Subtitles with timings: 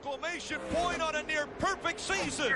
[0.00, 2.52] exclamation point on a near perfect season.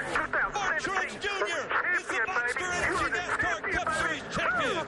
[0.54, 1.68] Martin Truex Jr.
[1.98, 4.86] is the Monster Energy NASCAR Cup Series champion.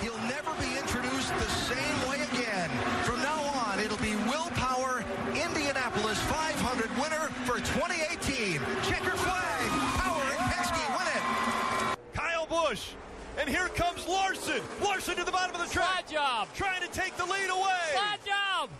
[0.00, 2.70] He'll never be introduced the same way again.
[3.04, 8.60] From now on, it'll be Will Power, Indianapolis 500 winner for 2018.
[8.84, 9.68] Checker flag.
[10.00, 11.98] Power and Penske win it.
[12.14, 12.92] Kyle Busch.
[13.38, 14.62] And here comes Larson.
[14.82, 16.08] Larson to the bottom of the track.
[16.08, 16.48] Slide job.
[16.54, 17.92] Trying to take the lead away.
[17.92, 18.70] Slide job.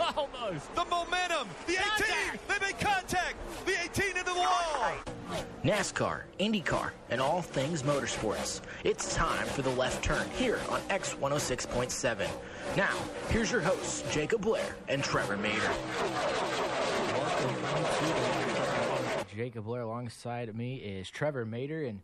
[0.00, 0.74] Almost.
[0.74, 1.48] The momentum.
[1.66, 1.80] The 18.
[1.80, 2.48] Contact.
[2.48, 3.36] They make contact.
[3.66, 4.94] The 18 into the wall.
[5.62, 8.62] NASCAR, IndyCar, and all things motorsports.
[8.82, 12.28] It's time for the left turn here on X106.7.
[12.76, 12.96] Now,
[13.28, 15.70] here's your hosts, Jacob Blair and Trevor Mater.
[19.36, 21.84] Jacob Blair alongside me is Trevor Mater.
[21.84, 22.00] And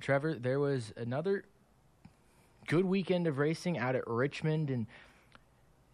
[0.00, 1.44] Trevor, there was another
[2.66, 4.86] good weekend of racing out at Richmond and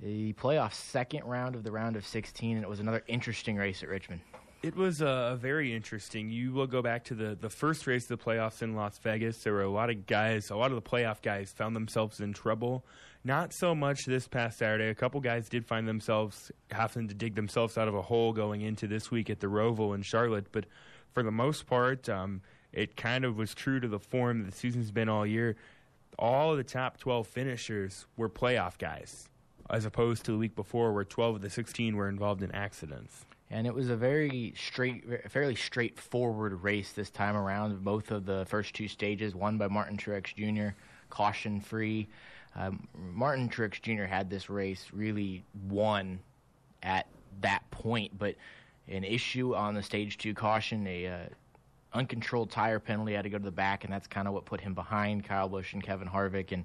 [0.03, 2.57] the playoff second round of the round of 16.
[2.57, 4.21] And it was another interesting race at Richmond.
[4.63, 6.31] It was uh, very interesting.
[6.31, 9.43] You will go back to the, the first race of the playoffs in Las Vegas.
[9.43, 12.33] There were a lot of guys, a lot of the playoff guys found themselves in
[12.33, 12.85] trouble.
[13.25, 14.89] Not so much this past Saturday.
[14.89, 18.63] A couple guys did find themselves having to dig themselves out of a hole going
[18.63, 20.47] into this week at the Roval in Charlotte.
[20.53, 20.67] But
[21.13, 22.41] for the most part, um,
[22.73, 25.57] it kind of was true to the form that the season's been all year.
[26.19, 29.29] All of the top 12 finishers were playoff guys,
[29.73, 33.25] as opposed to the week before where 12 of the 16 were involved in accidents.
[33.51, 37.83] And it was a very straight, fairly straightforward race this time around.
[37.83, 40.75] Both of the first two stages, won by Martin Truex Jr.,
[41.11, 42.09] caution free.
[42.55, 44.05] Um, Martin Truex Jr.
[44.05, 46.21] had this race really won
[46.83, 47.07] at
[47.41, 48.37] that point, but
[48.89, 51.19] an issue on the stage two caution, a uh,
[51.95, 54.61] uncontrolled tire penalty had to go to the back, and that's kind of what put
[54.61, 56.53] him behind Kyle Busch and Kevin Harvick.
[56.53, 56.65] And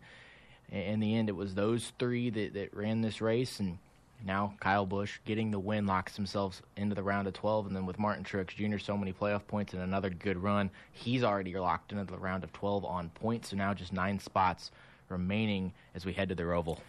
[0.71, 3.77] in the end, it was those three that, that ran this race, and
[4.25, 7.85] now Kyle Busch getting the win locks himself into the round of 12, and then
[7.85, 8.77] with Martin Truex Jr.
[8.77, 12.51] so many playoff points and another good run, he's already locked into the round of
[12.53, 13.49] 12 on points.
[13.49, 14.71] So now just nine spots
[15.09, 16.79] remaining as we head to the Roval.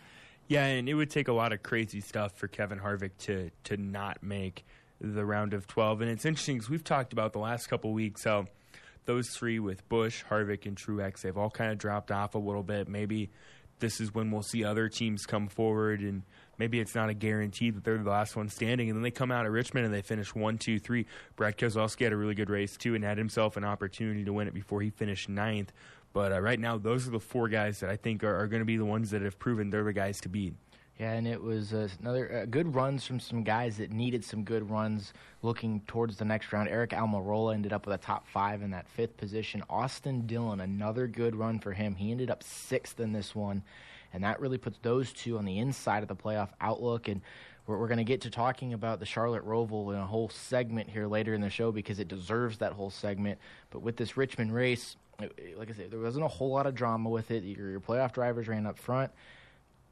[0.49, 3.77] Yeah, and it would take a lot of crazy stuff for Kevin Harvick to to
[3.77, 4.65] not make
[5.01, 6.01] the round of 12.
[6.01, 8.47] And it's interesting because we've talked about the last couple weeks how
[9.05, 12.63] those three with Busch, Harvick, and Truex, they've all kind of dropped off a little
[12.63, 12.89] bit.
[12.89, 13.31] Maybe
[13.81, 16.23] this is when we'll see other teams come forward and
[16.59, 18.89] maybe it's not a guarantee that they're the last one standing.
[18.89, 21.07] And then they come out of Richmond and they finish one, two, three.
[21.37, 24.49] Brad Keselowski had a really good race too and had himself an opportunity to win
[24.49, 25.73] it before he finished ninth.
[26.13, 28.61] But uh, right now, those are the four guys that I think are, are going
[28.61, 30.55] to be the ones that have proven they're the guys to beat.
[30.99, 34.43] Yeah, and it was uh, another uh, good runs from some guys that needed some
[34.43, 36.69] good runs looking towards the next round.
[36.69, 39.63] Aric Almirola ended up with a top five in that fifth position.
[39.71, 41.95] Austin Dillon, another good run for him.
[41.95, 43.63] He ended up sixth in this one,
[44.13, 47.07] and that really puts those two on the inside of the playoff outlook.
[47.07, 47.21] And
[47.69, 50.91] we're, we're going to get to talking about the Charlotte Roval in a whole segment
[50.91, 53.39] here later in the show because it deserves that whole segment.
[53.71, 57.09] But with this Richmond race, like I said, there wasn't a whole lot of drama
[57.09, 57.45] with it.
[57.45, 59.13] Your, your playoff drivers ran up front,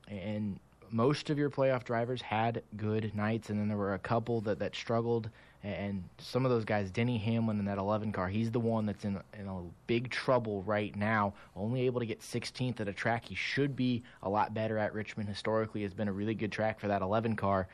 [0.08, 0.58] and
[0.90, 4.58] most of your playoff drivers had good nights, and then there were a couple that,
[4.58, 5.30] that struggled.
[5.62, 9.04] And some of those guys, Denny Hamlin in that 11 car, he's the one that's
[9.04, 11.34] in in a big trouble right now.
[11.56, 14.94] Only able to get 16th at a track he should be a lot better at.
[14.94, 17.66] Richmond historically has been a really good track for that 11 car.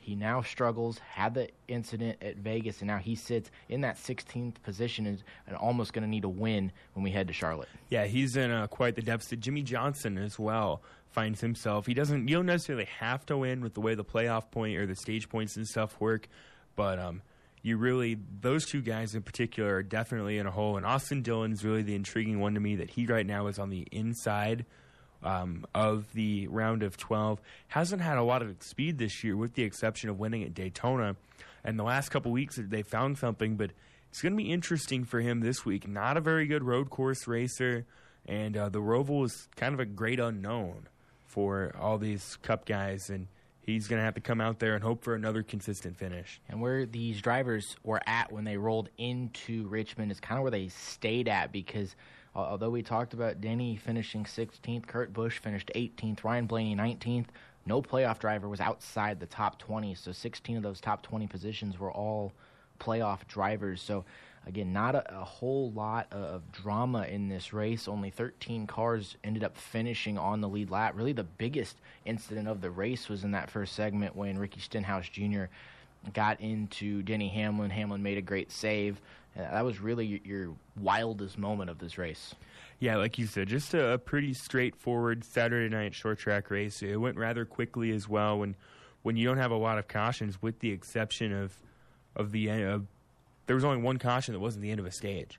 [0.00, 4.62] He now struggles, had the incident at Vegas, and now he sits in that 16th
[4.62, 7.68] position and, almost going to need a win when we head to Charlotte.
[7.88, 9.40] Yeah, he's in uh, quite the deficit.
[9.40, 11.86] Jimmie Johnson as well finds himself.
[11.86, 12.28] He doesn't.
[12.28, 15.28] You don't necessarily have to win with the way the playoff point or the stage
[15.28, 16.28] points and stuff work,
[16.76, 17.22] but um,
[17.62, 20.76] you really those two guys in particular are definitely in a hole.
[20.76, 23.58] And Austin Dillon is really the intriguing one to me that he right now is
[23.58, 24.64] on the inside
[25.22, 27.40] um, of the round of 12.
[27.68, 31.16] Hasn't had a lot of speed this year, with the exception of winning at Daytona.
[31.64, 33.70] And the last couple weeks, they found something, but
[34.10, 35.86] it's going to be interesting for him this week.
[35.86, 37.86] Not a very good road course racer,
[38.26, 40.88] and uh, the Roval is kind of a great unknown
[41.26, 43.28] for all these Cup guys, and
[43.60, 46.40] he's going to have to come out there and hope for another consistent finish.
[46.48, 50.50] And where these drivers were at when they rolled into Richmond is kind of where
[50.50, 51.94] they stayed at because
[52.34, 57.26] although we talked about Denny finishing 16th, Kurt Busch finished 18th, Ryan Blaney 19th,
[57.66, 59.94] no playoff driver was outside the top 20.
[59.94, 62.32] So 16 of those top 20 positions were all
[62.78, 63.82] playoff drivers.
[63.82, 64.04] So
[64.46, 67.86] again, not a, a, whole lot of drama in this race.
[67.86, 70.94] Only 13 cars ended up finishing on the lead lap.
[70.96, 75.08] Really, the biggest incident of the race was in that first segment when Ricky Stenhouse
[75.08, 75.44] Jr.
[76.14, 77.70] got into Denny Hamlin.
[77.70, 79.00] Hamlin made a great save.
[79.38, 82.34] Uh, that was really your wildest moment of this race.
[82.78, 86.82] Yeah, like you said, just a, a pretty straightforward Saturday night short track race.
[86.82, 88.56] It went rather quickly as well when
[89.02, 91.54] when you don't have a lot of cautions, with the exception of
[92.16, 92.86] of the end of
[93.46, 95.38] there was only one caution that wasn't the end of a stage.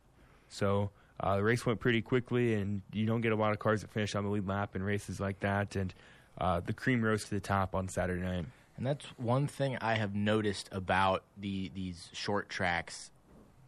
[0.49, 3.81] So uh, the race went pretty quickly, and you don't get a lot of cars
[3.81, 5.75] that finish on the lead lap in races like that.
[5.75, 5.93] And
[6.37, 8.45] uh, the cream rose to the top on Saturday night.
[8.77, 13.11] And that's one thing I have noticed about the these short tracks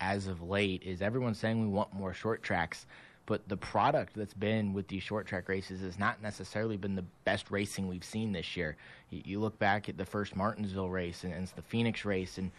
[0.03, 2.85] as of late is everyone's saying we want more short tracks,
[3.25, 7.05] but the product that's been with these short track races has not necessarily been the
[7.23, 8.75] best racing we've seen this year.
[9.09, 12.51] You, look back at the first Martinsville race and, and the Phoenix race, and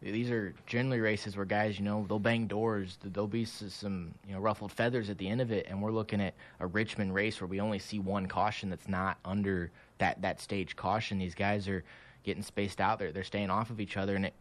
[0.00, 2.96] these are generally races where guys, you know, they'll bang doors.
[3.02, 6.22] There'll be some, you know, ruffled feathers at the end of it, and we're looking
[6.22, 10.40] at a Richmond race where we only see one caution that's not under that that
[10.40, 11.18] stage caution.
[11.18, 11.84] These guys are
[12.22, 12.98] getting spaced out.
[12.98, 14.34] They're they're staying off of each other, and it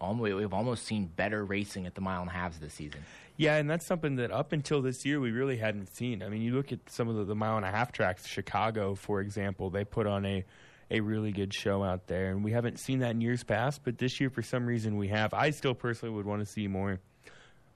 [0.00, 3.00] almost we've almost seen better racing at the mile and a halves this season.
[3.36, 6.22] Yeah, and that's something that up until this year we really hadn't seen.
[6.22, 8.94] I mean, you look at some of the, the mile and a half tracks, Chicago,
[8.96, 10.44] for example, they put on a
[10.90, 13.82] a really good show out there, and we haven't seen that in years past.
[13.84, 15.34] But this year, for some reason, we have.
[15.34, 16.98] I still personally would want to see more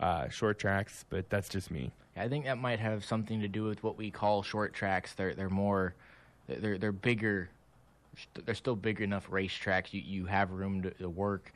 [0.00, 1.92] uh, short tracks, but that's just me.
[2.16, 5.14] I think that might have something to do with what we call short tracks.
[5.14, 5.94] They're they're more
[6.48, 7.50] they're they're bigger.
[8.44, 9.92] They're still big enough racetracks.
[9.92, 11.52] You you have room to, to work.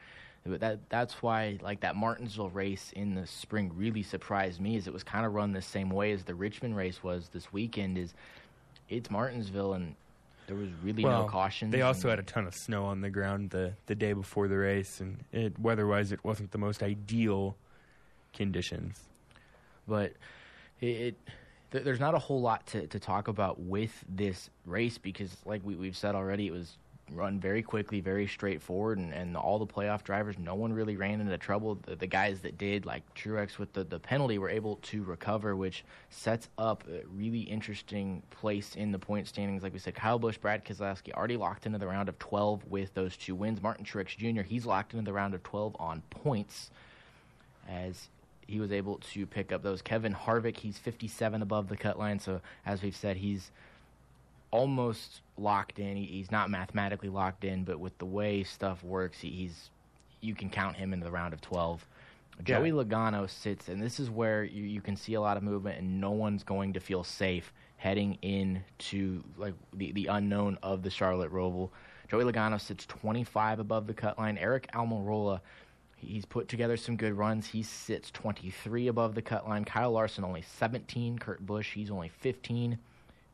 [0.46, 4.76] But that that's why like that Martinsville race in the spring really surprised me.
[4.76, 7.52] Is it was kind of run the same way as the Richmond race was this
[7.52, 7.98] weekend.
[7.98, 8.14] Is
[8.88, 9.94] it's Martinsville and
[10.46, 11.70] there was really well, no caution.
[11.70, 14.56] They also had a ton of snow on the ground the the day before the
[14.56, 17.56] race, and it, weather-wise, it wasn't the most ideal
[18.32, 19.00] conditions.
[19.88, 20.12] But
[20.80, 21.14] it, it
[21.72, 25.62] th- there's not a whole lot to, to talk about with this race because, like
[25.64, 26.76] we, we've said already, it was
[27.12, 31.20] run very quickly, very straightforward, and, and all the playoff drivers, no one really ran
[31.20, 31.76] into trouble.
[31.86, 35.54] The, the guys that did, like Truex with the, the penalty, were able to recover,
[35.54, 39.62] which sets up a really interesting place in the point standings.
[39.62, 42.92] Like we said, Kyle Busch, Brad Keselowski already locked into the round of 12 with
[42.94, 43.62] those two wins.
[43.62, 46.70] Martin Truex Jr., he's locked into the round of 12 on points
[47.68, 48.08] as
[48.46, 49.82] he was able to pick up those.
[49.82, 53.50] Kevin Harvick, he's 57 above the cut line, so as we've said, he's–
[54.56, 55.96] almost locked in.
[55.96, 59.70] He, he's not mathematically locked in, but with the way stuff works, he, he's
[60.20, 61.86] you can count him into the round of 12.
[62.38, 62.44] Yeah.
[62.44, 65.78] Joey Logano sits, and this is where you, you can see a lot of movement,
[65.78, 70.90] and no one's going to feel safe heading into like the, the unknown of the
[70.90, 71.70] Charlotte Roval.
[72.08, 74.36] Joey Logano sits 25 above the cut line.
[74.36, 75.40] Aric Almirola,
[75.96, 77.46] he's put together some good runs.
[77.46, 79.64] He sits 23 above the cut line.
[79.64, 81.18] Kyle Larson only 17.
[81.18, 82.78] Kurt Busch, he's only 15.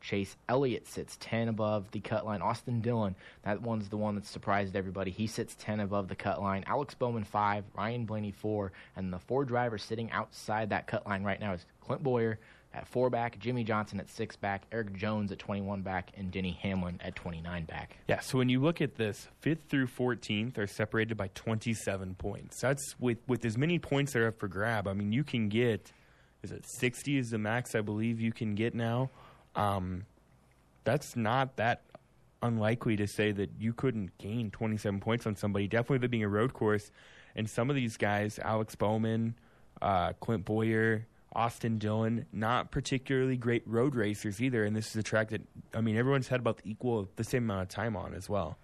[0.03, 2.41] Chase Elliott sits 10 above the cut line.
[2.41, 5.11] Austin Dillon, that one's the one that surprised everybody.
[5.11, 6.65] He sits 10 above the cut line.
[6.67, 11.23] Alex Bowman 5, Ryan Blaney 4, and the four drivers sitting outside that cut line
[11.23, 12.37] right now is Clint Bowyer
[12.73, 16.57] at 4 back, Jimmie Johnson at 6 back, Erik Jones at 21 back, and Denny
[16.61, 17.97] Hamlin at 29 back.
[18.09, 22.59] Yeah, so when you look at this, 5th through 14th are separated by 27 points.
[22.59, 24.87] That's with, with as many points there up for grab.
[24.87, 25.93] I mean, you can get,
[26.41, 29.11] is it 60 is the max I believe you can get now?
[29.55, 30.05] Um,
[30.83, 31.83] that's not that
[32.41, 35.67] unlikely to say that you couldn't gain 27 points on somebody.
[35.67, 36.91] Definitely, there being a road course,
[37.35, 39.35] and some of these guys, Alex Bowman,
[39.81, 44.65] uh, Clint Bowyer, Austin Dillon, not particularly great road racers either.
[44.65, 45.41] And this is a track that
[45.73, 48.57] I mean, everyone's had about the equal, the same amount of time on as well.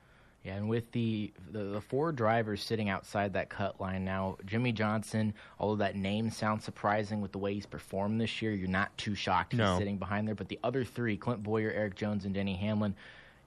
[0.44, 4.72] Yeah, and with the, the, the four drivers sitting outside that cut line now, Jimmie
[4.72, 8.98] Johnson, although that name sounds surprising with the way he's performed this year, you're not
[8.98, 9.78] too shocked he's no.
[9.78, 10.36] sitting behind there.
[10.36, 12.96] But the other three, Clint Bowyer, Erik Jones, and Denny Hamlin,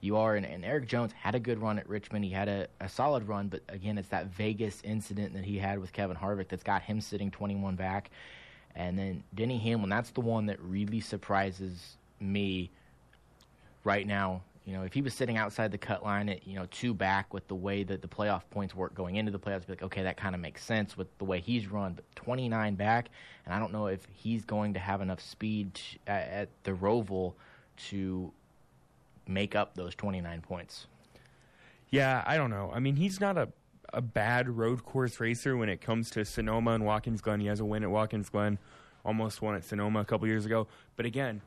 [0.01, 0.35] you are.
[0.35, 2.25] And, and Erik Jones had a good run at Richmond.
[2.25, 5.79] He had a, a solid run, but again, it's that Vegas incident that he had
[5.79, 8.11] with Kevin Harvick that's got him sitting 21 back.
[8.75, 12.69] And then Denny Hamlin, that's the one that really surprises me
[13.83, 16.67] right now you know, if he was sitting outside the cut line at, you know,
[16.71, 19.73] two back with the way that the playoff points work going into the playoffs, be
[19.73, 21.93] like, okay, that kind of makes sense with the way he's run.
[21.93, 23.09] But 29 back,
[23.45, 27.33] and I don't know if he's going to have enough speed at the Roval
[27.89, 28.31] to
[29.27, 30.87] make up those 29 points.
[31.89, 32.71] Yeah, I don't know.
[32.73, 33.49] I mean, he's not a
[33.93, 37.39] a bad road course racer when it comes to Sonoma and Watkins Glen.
[37.39, 38.57] He has a win at Watkins Glen,
[39.05, 40.67] almost won at Sonoma a couple years ago.
[40.95, 41.41] But again,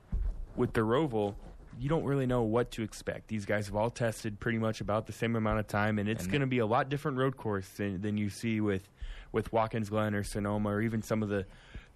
[0.54, 1.34] with the Roval,
[1.78, 3.28] you don't really know what to expect.
[3.28, 6.26] These guys have all tested pretty much about the same amount of time, and it's
[6.26, 8.88] going to be a lot different road course than, than you see with
[9.32, 11.44] with Watkins Glen or Sonoma or even some of the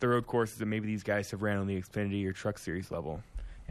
[0.00, 2.90] the road courses that maybe these guys have ran on the Xfinity or Truck Series
[2.90, 3.22] level.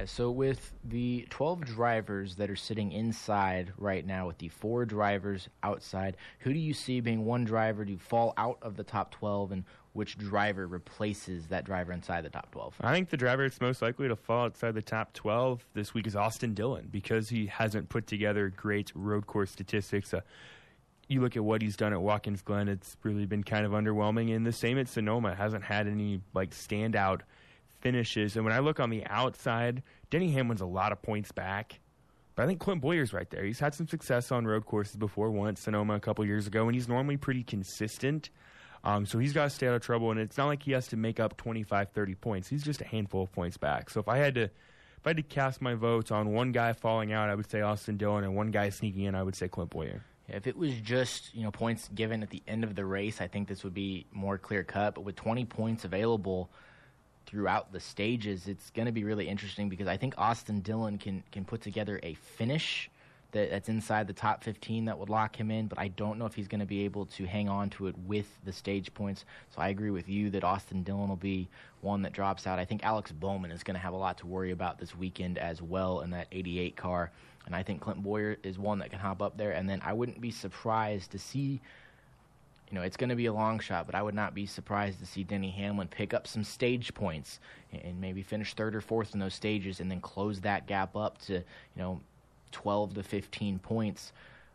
[0.05, 5.49] So with the 12 drivers that are sitting inside right now, with the four drivers
[5.63, 9.51] outside, who do you see being one driver to fall out of the top 12
[9.51, 9.63] and
[9.93, 12.75] which driver replaces that driver inside the top 12.
[12.81, 16.07] I think the driver that's most likely to fall outside the top 12 this week
[16.07, 20.13] is Austin Dillon because he hasn't put together great road course statistics.
[20.13, 20.21] Uh,
[21.07, 24.35] you look at what he's done at Watkins Glen, it's really been kind of underwhelming.
[24.35, 27.21] And the same at Sonoma hasn't had any like standout
[27.81, 28.36] finishes.
[28.36, 31.79] And when I look on the outside, Denny Hamlin's a lot of points back.
[32.36, 33.43] But I think Clint Bowyer's right there.
[33.43, 36.74] He's had some success on road courses before, once Sonoma a couple years ago, and
[36.74, 38.29] he's normally pretty consistent.
[38.83, 40.88] Um, so he's got to stay out of trouble, and it's not like he has
[40.88, 42.48] to make up 25, 30 points.
[42.48, 43.89] He's just a handful of points back.
[43.89, 46.71] So if I had to, if I had to cast my votes on one guy
[46.74, 49.50] falling out, I would say Austin Dillon, and one guy sneaking in, I would say
[49.50, 50.05] Clint Bowyer.
[50.29, 53.27] If it was just you know points given at the end of the race, I
[53.27, 54.95] think this would be more clear cut.
[54.95, 56.51] But with 20 points available
[57.29, 61.24] throughout the stages, it's going to be really interesting because I think Austin Dillon can
[61.31, 62.89] can put together a finish
[63.31, 65.67] that, that's inside the top 15 that would lock him in.
[65.67, 67.95] But I don't know if he's going to be able to hang on to it
[68.07, 69.25] with the stage points.
[69.55, 71.48] So I agree with you that Austin Dillon will be
[71.81, 72.59] one that drops out.
[72.59, 75.38] I think Alex Bowman is going to have a lot to worry about this weekend
[75.38, 77.12] as well in that 88 car.
[77.45, 79.51] And I think Clint Bowyer is one that can hop up there.
[79.51, 81.62] And then I wouldn't be surprised to see,
[82.69, 84.99] you know, it's going to be a long shot, but I would not be surprised
[84.99, 87.39] to see Denny Hamlin pick up some stage points
[87.71, 91.17] and maybe finish third or fourth in those stages and then close that gap up
[91.23, 91.43] to, you
[91.77, 91.99] know,
[92.51, 94.11] 12 to 15 points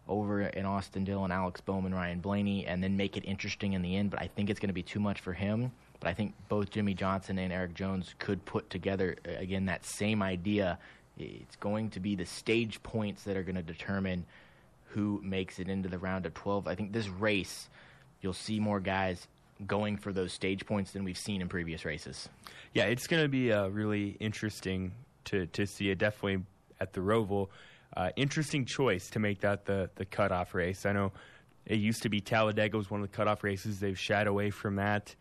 [0.08, 3.96] over in Austin Dillon, Alex Bowman, Ryan Blaney, and then make it interesting in the
[3.96, 4.10] end.
[4.10, 5.72] But I think it's going to be too much for him.
[6.00, 9.84] But I think both Jimmie Johnson and Erik Jones could put together, uh, again, that
[9.86, 10.78] same idea
[11.16, 14.26] it's going to be the stage points that are going to determine
[14.88, 16.66] who makes it into the round of 12.
[16.66, 17.68] I think this race,
[18.24, 19.28] you'll see more guys
[19.66, 22.28] going for those stage points than we've seen in previous races.
[22.72, 24.92] Yeah, it's going to be uh, really interesting
[25.26, 26.44] to, to see it definitely
[26.80, 27.48] at the Roval.
[27.96, 30.84] Uh, interesting choice to make that the, the cutoff race.
[30.84, 31.12] I know
[31.66, 33.78] it used to be Talladega was one of the cutoff races.
[33.78, 35.14] They've shied away from that,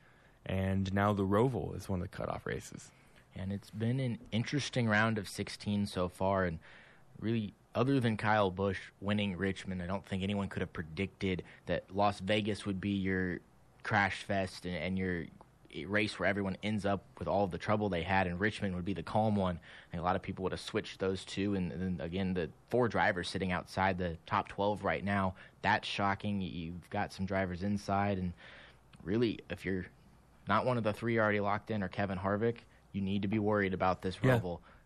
[0.47, 2.89] and now the Roval is one of the cutoff races
[3.35, 6.45] and it's been an interesting round of 16 so far.
[6.45, 6.59] And
[7.19, 11.85] really, other than Kyle Busch winning Richmond, I don't think anyone could have predicted that
[11.93, 13.39] Las Vegas would be your
[13.83, 15.25] crash fest and, and your
[15.87, 18.85] race where everyone ends up with all of the trouble they had, and Richmond would
[18.85, 19.55] be the calm one.
[19.55, 22.49] I think a lot of people would have switched those two, and then again, the
[22.69, 25.33] four drivers sitting outside the top 12 right now.
[25.61, 26.41] That's shocking.
[26.41, 28.33] You've got some drivers inside, and
[29.03, 29.87] really, if you're
[30.47, 32.57] not one of the three already locked in, or Kevin Harvick,
[32.91, 34.39] you need to be worried about this yeah.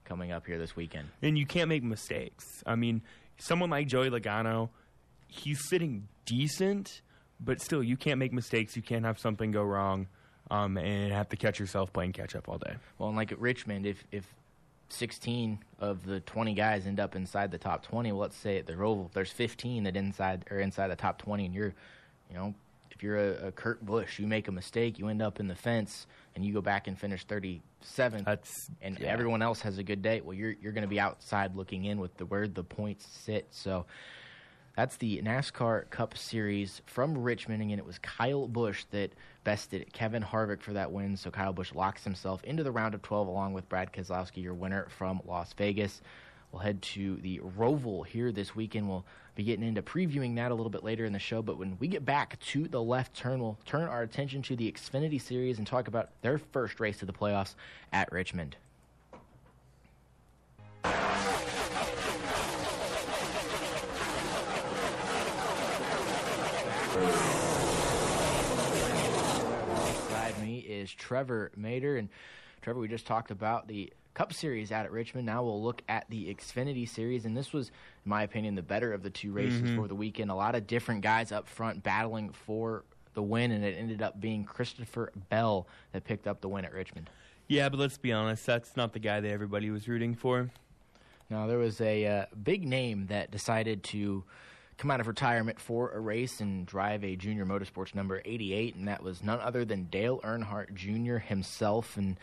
[0.08, 1.08] Coming up here this weekend.
[1.22, 2.64] And you can't make mistakes.
[2.66, 3.02] I mean,
[3.38, 4.70] someone like Joey Logano,
[5.28, 7.02] he's sitting decent,
[7.40, 8.76] but still, you can't make mistakes.
[8.76, 10.08] You can't have something go wrong
[10.50, 12.76] um, and have to catch yourself playing catch up all day.
[12.98, 14.26] Well, and like at Richmond, if if
[14.90, 18.66] 16 of the 20 guys end up inside the top 20, well, let's say at
[18.66, 21.74] the Roval, there's 15 that inside or inside the top 20, and you're,
[22.30, 22.54] you know,
[22.98, 25.56] if you're a, a Kurt Busch, you make a mistake, you end up in the
[25.56, 29.06] fence, and you go back and finish 37th, That's, and yeah.
[29.06, 30.22] everyone else has a good day.
[30.22, 33.46] Well, you're you're going to be outside looking in with the where the points sit.
[33.52, 33.86] So
[34.76, 37.62] that's the NASCAR Cup Series from Richmond.
[37.62, 39.12] And again, it was Kyle Busch that
[39.44, 41.16] bested Kevin Harvick for that win.
[41.18, 44.56] So Kyle Busch locks himself into the round of 12 along with Brad Keselowski, your
[44.56, 46.02] winner from Las Vegas.
[46.58, 48.90] We'll head to the Roval here this weekend.
[48.90, 51.44] We'll be getting into previewing that a little bit later in the show.
[51.44, 54.72] But when we get back to the left turn, we'll turn our attention to the
[54.72, 57.54] Xfinity Series and talk about their first race to the playoffs
[57.94, 58.56] at Richmond.
[70.02, 71.98] Beside me is Trevor Mater.
[71.98, 72.10] And
[72.64, 75.28] Trevor, we just talked about the Cup Series out at Richmond.
[75.28, 78.92] Now we'll look at the Xfinity Series, and this was, in my opinion, the better
[78.92, 79.76] of the two races mm-hmm.
[79.76, 80.32] for the weekend.
[80.32, 82.84] A lot of different guys up front battling for
[83.14, 86.74] the win, and it ended up being Christopher Bell that picked up the win at
[86.74, 87.12] Richmond.
[87.48, 90.50] Yeah, but let's be honest, that's not the guy that everybody was rooting for.
[91.30, 94.24] Now there was a uh, big name that decided to
[94.80, 98.88] come out of retirement for a race and drive a junior motorsports number 88, and
[98.88, 101.18] that was none other than Dale Earnhardt Jr.
[101.18, 101.98] himself.
[101.98, 102.18] And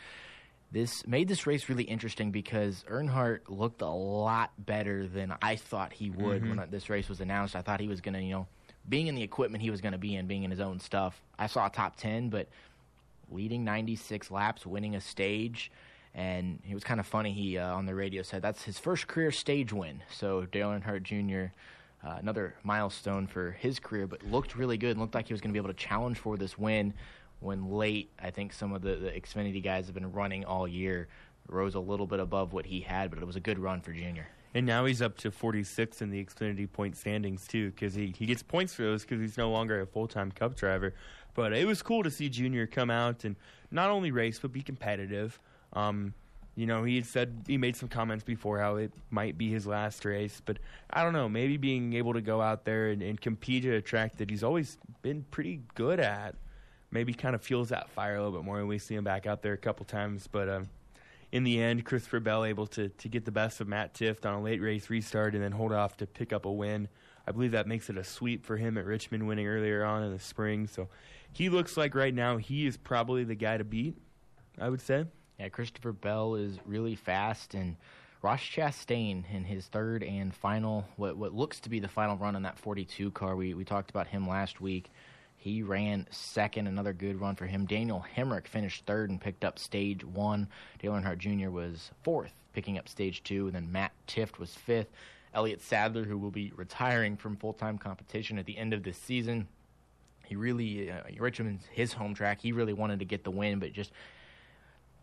[0.74, 5.92] this made this race really interesting because Earnhardt looked a lot better than I thought
[5.92, 6.56] he would mm-hmm.
[6.56, 7.54] when this race was announced.
[7.54, 8.46] I thought he was going to, you know,
[8.88, 11.22] being in the equipment he was going to be in, being in his own stuff.
[11.38, 12.48] I saw a top 10, but
[13.30, 15.70] leading 96 laps, winning a stage.
[16.12, 17.32] And it was kind of funny.
[17.32, 20.02] He uh, on the radio said that's his first career stage win.
[20.10, 21.52] So Dale Earnhardt Jr.,
[22.04, 25.40] uh, another milestone for his career, but looked really good and looked like he was
[25.40, 26.94] going to be able to challenge for this win
[27.44, 31.08] when late, I think some of the, the Xfinity guys have been running all year.
[31.48, 33.92] Rose a little bit above what he had, but it was a good run for
[33.92, 34.26] Junior.
[34.54, 38.24] And now he's up to 46 in the Xfinity point standings, too, because he, he
[38.24, 40.94] gets points for those because he's no longer a full time Cup driver.
[41.34, 43.36] But it was cool to see Junior come out and
[43.70, 45.38] not only race but be competitive.
[45.72, 46.14] Um,
[46.54, 49.66] you know, he had said he made some comments before how it might be his
[49.66, 50.58] last race, but
[50.88, 51.28] I don't know.
[51.28, 54.44] Maybe being able to go out there and, and compete at a track that he's
[54.44, 56.36] always been pretty good at,
[56.94, 58.60] maybe kind of fuels that fire a little bit more.
[58.60, 60.68] And we see him back out there a couple times, but um,
[61.32, 64.34] in the end, Christopher Bell able to to get the best of Matt Tifft on
[64.34, 66.88] a late race restart and then hold off to pick up a win.
[67.26, 70.12] I believe that makes it a sweep for him at Richmond, winning earlier on in
[70.12, 70.66] the spring.
[70.66, 70.88] So
[71.32, 73.96] he looks like right now he is probably the guy to beat.
[74.58, 75.06] I would say.
[75.40, 77.76] Yeah, Christopher Bell is really fast, and
[78.22, 82.36] Ross Chastain in his third and final, what what looks to be the final run
[82.36, 83.34] on that 42 car.
[83.34, 84.90] We we talked about him last week.
[85.44, 87.66] He ran second, another good run for him.
[87.66, 90.48] Daniel Hemric finished third and picked up stage one.
[90.78, 91.50] Dale Earnhardt Jr.
[91.50, 94.88] was fourth, picking up stage two, and then Matt Tifft was fifth.
[95.34, 98.96] Elliott Sadler, who will be retiring from full time competition at the end of this
[98.96, 99.46] season,
[100.24, 102.40] he really uh, Richmond's his home track.
[102.40, 103.92] He really wanted to get the win, but just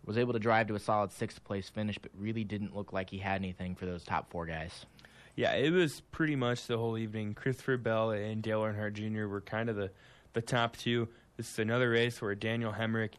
[0.03, 3.11] was able to drive to a solid sixth place finish, but really didn't look like
[3.11, 4.87] he had anything for those top four guys.
[5.35, 7.35] Yeah, it was pretty much the whole evening.
[7.35, 9.27] Christopher Bell and Dale Earnhardt Jr.
[9.27, 9.91] were kind of the,
[10.33, 11.07] the top two.
[11.37, 13.11] This is another race where Daniel Hemric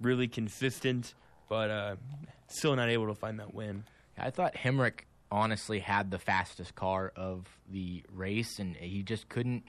[0.00, 1.14] really consistent,
[1.48, 1.96] but uh,
[2.48, 3.84] still not able to find that win.
[4.18, 9.62] I thought Hemric honestly had the fastest car of the race, and he just couldn't.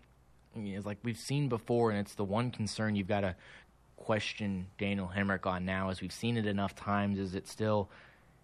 [0.55, 3.35] It's like we've seen before, and it's the one concern you've got to
[3.95, 7.19] question Daniel Hemric on now, as we've seen it enough times.
[7.19, 7.89] Is it still,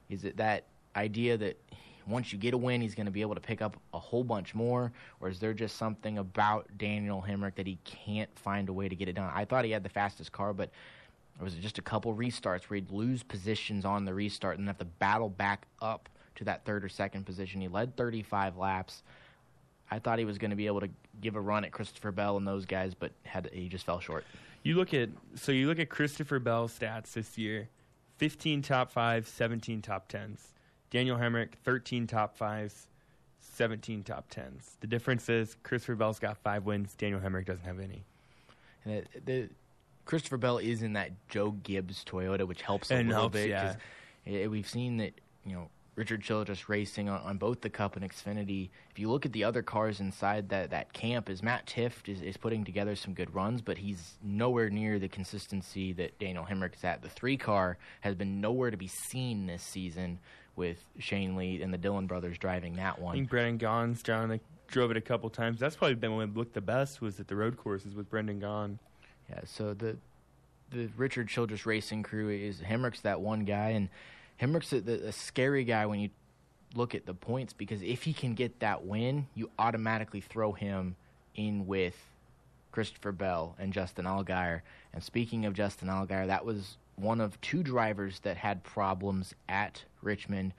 [0.09, 0.63] is it that
[0.95, 1.59] idea that
[2.07, 4.23] once you get a win, he's going to be able to pick up a whole
[4.23, 8.73] bunch more, or is there just something about Daniel Hemric that he can't find a
[8.73, 9.29] way to get it done?
[9.33, 10.69] I thought he had the fastest car, but
[11.37, 14.77] there was just a couple restarts where he'd lose positions on the restart and have
[14.79, 17.61] to battle back up to that third or second position.
[17.61, 19.03] He led 35 laps.
[19.91, 20.89] I thought he was going to be able to
[21.21, 24.25] give a run at Christopher Bell and those guys, but had he just fell short.
[24.63, 27.69] You look at so you look at Christopher Bell's stats this year:
[28.17, 30.53] 15 top fives, 17 top tens.
[30.89, 32.87] Daniel Hemric, 13 top fives,
[33.41, 34.77] 17 top tens.
[34.81, 36.93] The difference is Christopher Bell's got five wins.
[36.95, 38.03] Daniel Hemric doesn't have any.
[38.85, 39.49] And the, the
[40.05, 43.49] Christopher Bell is in that Joe Gibbs Toyota, which helps a And little helps, bit.
[43.49, 43.75] yeah.
[44.25, 45.13] eh, We've seen that
[45.45, 48.69] you know Richard Childress racing on, on both the Cup and Xfinity.
[48.91, 52.21] If you look at the other cars inside that, that camp, is Matt Tifft is,
[52.21, 56.75] is putting together some good runs, but he's nowhere near the consistency that Daniel Hemric
[56.75, 57.01] is at.
[57.01, 60.19] The three car has been nowhere to be seen this season
[60.57, 63.13] with Shane Lee and the Dillon brothers driving that one.
[63.13, 65.59] I think Brendan Gaughan's John like, drove it a couple times.
[65.59, 68.41] That's probably been when it looked the best was at the road courses with Brendan
[68.41, 68.79] Gaughan.
[69.29, 69.97] Yeah, so the
[70.69, 73.87] the Richard Childress racing crew is Hemric's that one guy, and
[74.41, 76.09] Hemric's a, the, a scary guy when you
[76.75, 80.95] look at the points because if he can get that win, you automatically throw him
[81.35, 81.95] in with
[82.71, 84.61] Christopher Bell and Justin Allgaier.
[84.93, 89.83] And speaking of Justin Allgaier, that was one of two drivers that had problems at
[90.07, 90.53] Richmond,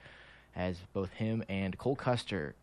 [0.55, 2.55] as both him and Cole Custer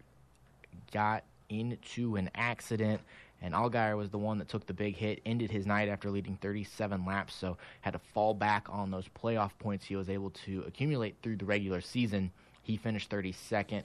[0.93, 3.01] got into an accident,
[3.43, 6.37] and Allgaier was the one that took the big hit, ended his night after leading
[6.37, 10.65] 37 laps, so had to fall back on those playoff points he was able to
[10.67, 12.31] accumulate through the regular season.
[12.63, 13.83] He finished 32nd,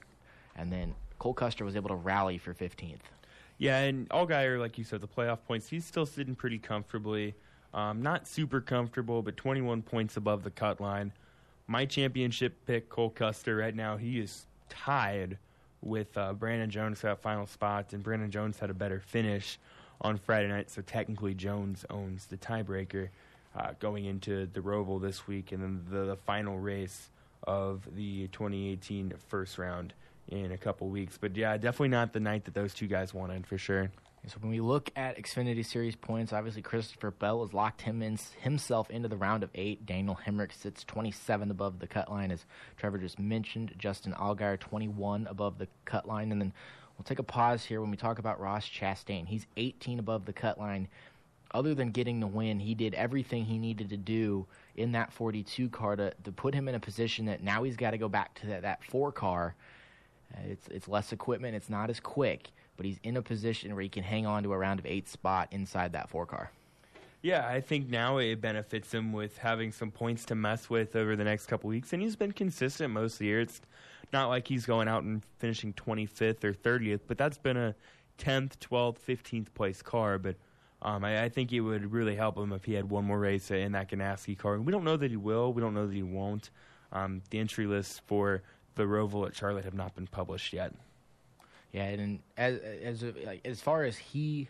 [0.55, 2.99] and then Cole Custer was able to rally for 15th.
[3.57, 7.35] Yeah, and Allgaier, like you said, the playoff points, he's still sitting pretty comfortably.
[7.73, 11.11] Um, not super comfortable, but 21 points above the cut line.
[11.71, 15.37] My championship pick, Cole Custer, right now, he is tied
[15.81, 19.57] with uh, Brandon Jones for that final spot, and Brandon Jones had a better finish
[20.01, 23.07] on Friday night, so technically Jones owns the tiebreaker
[23.55, 27.09] uh, going into the Roval this week, and then the, the final race
[27.43, 29.93] of the 2018 first round
[30.27, 31.17] in a couple weeks.
[31.17, 33.89] But yeah, definitely not the night that those two guys wanted for sure.
[34.27, 38.19] So when we look at Xfinity Series points, obviously Christopher Bell has locked him in,
[38.39, 39.87] himself into the round of eight.
[39.87, 42.45] Daniel Hemric sits 27 above the cut line, as
[42.77, 43.73] Trevor just mentioned.
[43.79, 46.53] Justin Allgaier 21 above the cut line, and then
[46.95, 49.25] we'll take a pause here when we talk about Ross Chastain.
[49.25, 50.87] He's 18 above the cut line.
[51.51, 55.67] Other than getting the win, he did everything he needed to do in that 42
[55.69, 58.35] car to, to put him in a position that now he's got to go back
[58.35, 59.55] to that, that four car.
[60.33, 63.83] Uh, it's it's less equipment, it's not as quick, but he's in a position where
[63.83, 66.49] he can hang on to a round of eight spot inside that four car.
[67.21, 71.15] Yeah, I think now it benefits him with having some points to mess with over
[71.15, 73.41] the next couple weeks, and he's been consistent most of the year.
[73.41, 73.61] It's
[74.11, 77.75] not like he's going out and finishing 25th or 30th, but that's been a
[78.17, 80.17] 10th, 12th, 15th place car.
[80.17, 80.37] But
[80.81, 83.51] um, I, I think it would really help him if he had one more race
[83.51, 84.59] in that Ganassi car.
[84.59, 85.53] We don't know that he will.
[85.53, 86.49] We don't know that he won't.
[86.91, 88.41] Um, the entry lists for
[88.73, 90.73] the Roval at Charlotte have not been published yet.
[91.71, 94.49] Yeah, and as as like, as far as he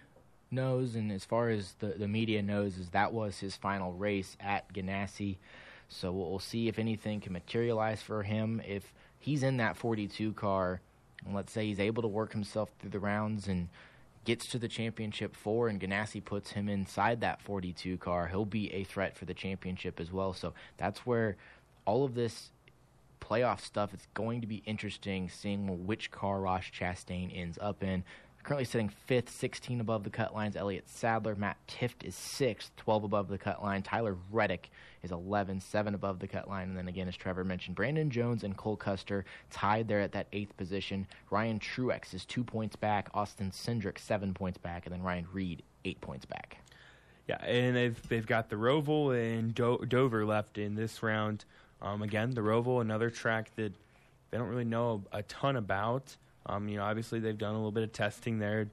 [0.52, 4.36] knows and as far as the, the media knows is that was his final race
[4.40, 5.38] at Ganassi.
[5.88, 8.62] So we'll, we'll see if anything can materialize for him.
[8.68, 10.82] If he's in that 42 car,
[11.26, 13.70] and let's say he's able to work himself through the rounds and
[14.26, 18.72] gets to the championship four and Ganassi puts him inside that 42 car, he'll be
[18.74, 20.34] a threat for the championship as well.
[20.34, 21.38] So that's where
[21.86, 22.52] all of this
[23.22, 28.04] playoff stuff it's going to be interesting seeing which car Ross Chastain ends up in.
[28.44, 30.56] Currently sitting fifth, 16 above the cut lines.
[30.56, 33.84] Elliott Sadler, Matt Tifft is sixth, 12 above the cut line.
[33.84, 34.72] Tyler Reddick
[35.04, 36.70] is 11, 7 above the cut line.
[36.70, 40.26] And then again, as Trevor mentioned, Brandon Jones and Cole Custer tied there at that
[40.34, 41.06] eighth position.
[41.30, 43.10] Ryan Truex is two points back.
[43.14, 44.88] Austin Cindric, seven points back.
[44.88, 46.58] And then Ryan Reed, eight points back.
[47.28, 51.46] Yeah, and they've they've got the Roval and Do- Dover left in this round.
[51.82, 53.74] Um, again, the Roval, another track that
[54.30, 56.16] they don't really know a ton about.
[56.46, 58.68] Um, you know, obviously they've done a little bit of testing there,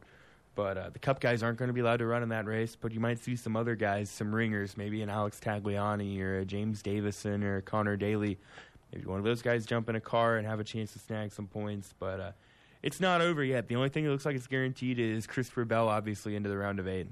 [0.54, 2.76] but uh, the Cup guys aren't going to be allowed to run in that race.
[2.76, 6.44] But you might see some other guys, some ringers, maybe an Alex Tagliani or a
[6.44, 8.38] James Davison or Connor Daly.
[8.92, 11.32] Maybe one of those guys jump in a car and have a chance to snag
[11.32, 11.94] some points.
[11.98, 12.32] But uh,
[12.82, 13.68] it's not over yet.
[13.68, 16.78] The only thing that looks like it's guaranteed is Christopher Bell, obviously, into the round
[16.78, 17.08] of eight.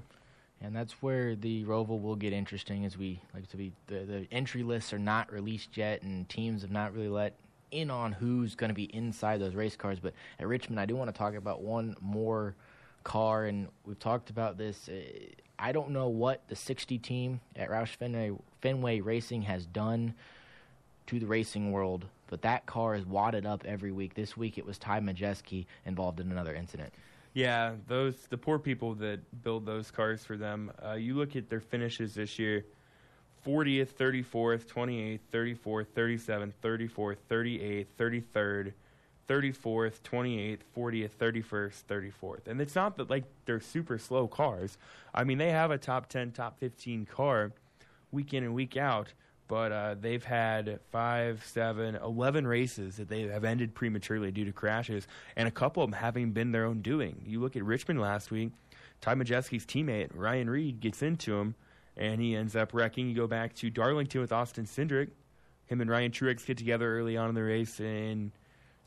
[0.61, 4.27] And that's where the Roval will get interesting as we like to be the, the
[4.31, 7.35] entry lists are not released yet and teams have not really let
[7.71, 9.99] in on who's going to be inside those race cars.
[9.99, 12.55] But at Richmond, I do want to talk about one more
[13.03, 14.89] car, and we've talked about this.
[14.89, 15.01] Uh,
[15.59, 20.13] I don't know what the 60 team at Roush Fenway, Fenway Racing has done
[21.07, 24.13] to the racing world, but that car is wadded up every week.
[24.13, 26.93] This week it was Ty Majeski involved in another incident.
[27.37, 30.71] Yeah, those the poor people that build those cars for them.
[30.83, 32.65] Uh, you look at their finishes this year
[33.45, 38.73] 40th, 34th, 28th, 34th, 37th, 34th, 38th, 33rd,
[39.29, 42.47] 34th, 28th, 40th, 31st, 34th.
[42.47, 44.79] And it's not that like they're super slow cars.
[45.13, 47.51] I mean, they have a top 10, top 15 car
[48.11, 49.13] week in and week out,
[49.47, 54.51] but uh, they've had five, seven, 11 races that they have ended prematurely due to
[54.51, 57.21] crashes, and a couple of them having been their own doing.
[57.25, 58.51] You look at Richmond last week,
[59.01, 61.55] Ty Majeski's teammate, Ryan Reed, gets into him
[61.97, 63.09] and he ends up wrecking.
[63.09, 65.09] You go back to Darlington with Austin Cindric.
[65.65, 68.31] Him and Ryan Truex get together early on in the race, and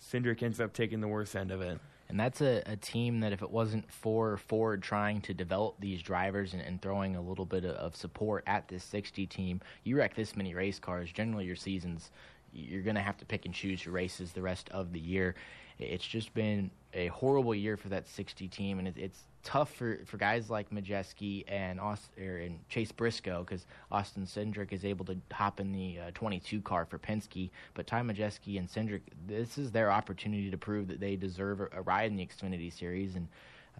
[0.01, 1.79] Cindric ends up taking the worst end of it.
[2.11, 6.03] And that's a, a team that, if it wasn't for Ford trying to develop these
[6.03, 9.97] drivers and, and throwing a little bit of, of support at this 60 team, you
[9.97, 11.13] wreck this many race cars.
[11.13, 12.11] Generally, your seasons,
[12.53, 15.37] you're going to have to pick and choose your races the rest of the year.
[15.79, 20.01] It's just been a horrible year for that 60 team, and it, it's tough for,
[20.05, 25.17] for guys like Majeski and Austin, and Chase Briscoe because Austin Cindric is able to
[25.33, 27.51] hop in the uh, 22 car for Penske.
[27.75, 31.69] But Ty Majeski and Cindric, this is their opportunity to prove that they deserve a,
[31.73, 33.17] a ride in the Xfinity Series.
[33.17, 33.29] And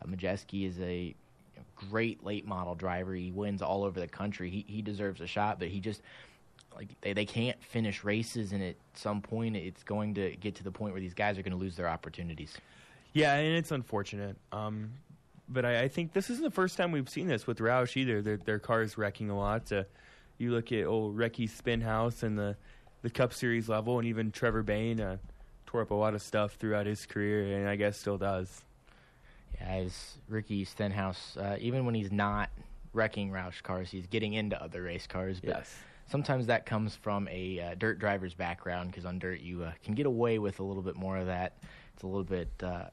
[0.03, 1.15] uh, Majeski is a
[1.77, 3.15] great late model driver.
[3.15, 4.51] He wins all over the country.
[4.51, 6.03] He he deserves a shot, but he just
[6.75, 10.65] like they, they can't finish races, and at some point it's going to get to
[10.65, 12.57] the point where these guys are going to lose their opportunities.
[13.13, 14.37] Yeah, and it's unfortunate.
[14.53, 14.93] Um,
[15.51, 18.23] but I, I, think this isn't the first time we've seen this with Roush either.
[18.23, 19.71] Their, their cars wrecking a lot.
[19.73, 19.85] Uh,
[20.39, 22.57] you look at old Ricky Stenhouse and the
[23.03, 25.17] the Cup Series level, and even Trevor Bayne uh,
[25.67, 28.63] tore up a lot of stuff throughout his career, and I guess still does.
[29.55, 32.51] Yeah, as Ricky Stenhouse, uh, even when he's not
[32.93, 35.41] wrecking Roush cars, he's getting into other race cars.
[35.41, 35.75] But yes.
[36.11, 39.95] Sometimes that comes from a uh, dirt driver's background because on dirt you uh, can
[39.95, 41.59] get away with a little bit more of that.
[41.95, 42.87] It's a little bit uh,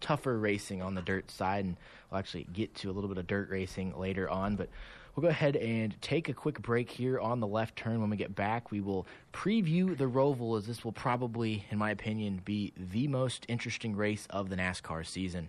[0.00, 1.76] tougher racing on the dirt side, and
[2.10, 4.56] we'll actually get to a little bit of dirt racing later on.
[4.56, 4.68] But
[5.14, 8.00] we'll go ahead and take a quick break here on the left turn.
[8.00, 11.90] When we get back, we will preview the Roval, as this will probably, in my
[11.90, 15.48] opinion, be the most interesting race of the NASCAR season.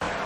[0.00, 0.16] Welcome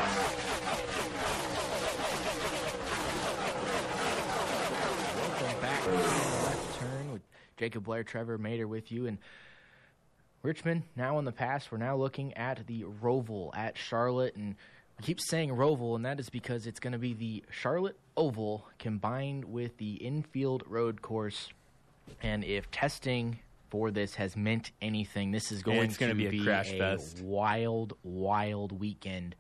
[5.61, 7.23] back left turn with
[7.57, 9.19] Jacob Blair, Trevor Mater with you, and
[10.43, 14.37] Richmond, now in the past, we're now looking at the Roval at Charlotte.
[14.37, 14.55] And
[14.99, 18.67] I keep saying Roval, and that is because it's going to be the Charlotte Oval
[18.79, 21.49] combined with the infield road course.
[22.23, 26.45] And if testing for this has meant anything, this is going to be, be, a
[26.45, 27.21] crash a fest.
[27.21, 29.35] wild, wild weekend.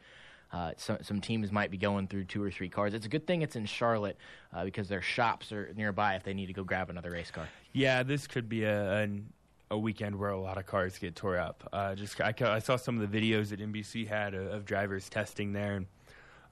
[0.50, 2.94] Uh, some, some teams might be going through two or three cars.
[2.94, 4.16] It's a good thing it's in Charlotte
[4.52, 7.48] uh, because their shops are nearby if they need to go grab another race car.
[7.72, 9.30] Yeah, this could be a, an
[9.70, 11.68] a weekend where a lot of cars get tore up.
[11.72, 15.08] Uh, just I, I, saw some of the videos that NBC had of, of, drivers
[15.08, 15.86] testing there, and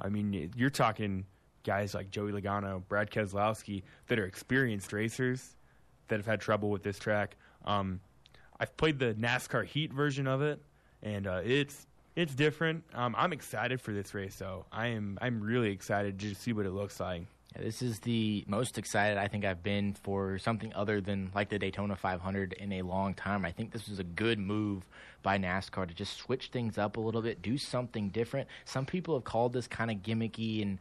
[0.00, 1.24] I mean, you're talking
[1.64, 5.57] guys like Joey Logano, Brad Keselowski that are experienced racers
[6.09, 7.37] that have had trouble with this track.
[7.64, 8.00] Um,
[8.61, 10.61] I've played the NASCAR Heat version of it,
[11.02, 12.83] and uh, it's it's different.
[12.94, 14.64] Um, I'm excited for this race, though.
[14.72, 15.18] I am.
[15.20, 17.26] I'm really excited to see what it looks like.
[17.59, 21.59] This is the most excited I think I've been for something other than like the
[21.59, 23.45] Daytona 500 in a long time.
[23.45, 24.85] I think this was a good move
[25.23, 28.49] by NASCAR to just switch things up a little bit, do something different.
[28.64, 30.79] Some people have called this kind of gimmicky and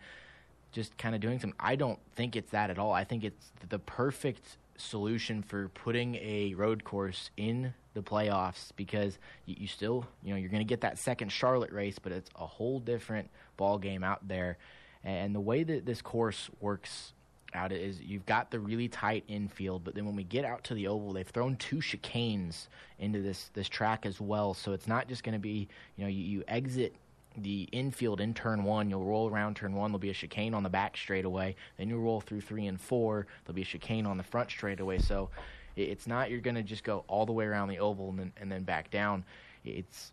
[0.72, 1.54] just kind of doing some.
[1.60, 2.92] I don't think it's that at all.
[2.92, 9.18] I think it's the perfect solution for putting a road course in the playoffs because
[9.46, 12.30] you, you still, you know, you're going to get that second Charlotte race, but it's
[12.36, 14.58] a whole different ball game out there.
[15.06, 17.14] And the way that this course works
[17.54, 20.74] out is you've got the really tight infield, but then when we get out to
[20.74, 22.68] the oval, they've thrown two chicanes
[23.00, 24.54] into this this track as well.
[24.54, 26.94] So it's not just going to be, you know, you, you exit
[27.38, 28.90] the infield in turn one.
[28.90, 29.92] You'll roll around turn one.
[29.92, 31.56] There'll be a chicane on the back straightaway.
[31.78, 33.28] Then you roll through three and four.
[33.44, 35.00] There'll be a chicane on the front straightaway.
[35.00, 35.30] So
[35.76, 38.34] it's not you're going to just go all the way around the oval and then,
[38.42, 39.24] and then back down.
[39.64, 40.12] It's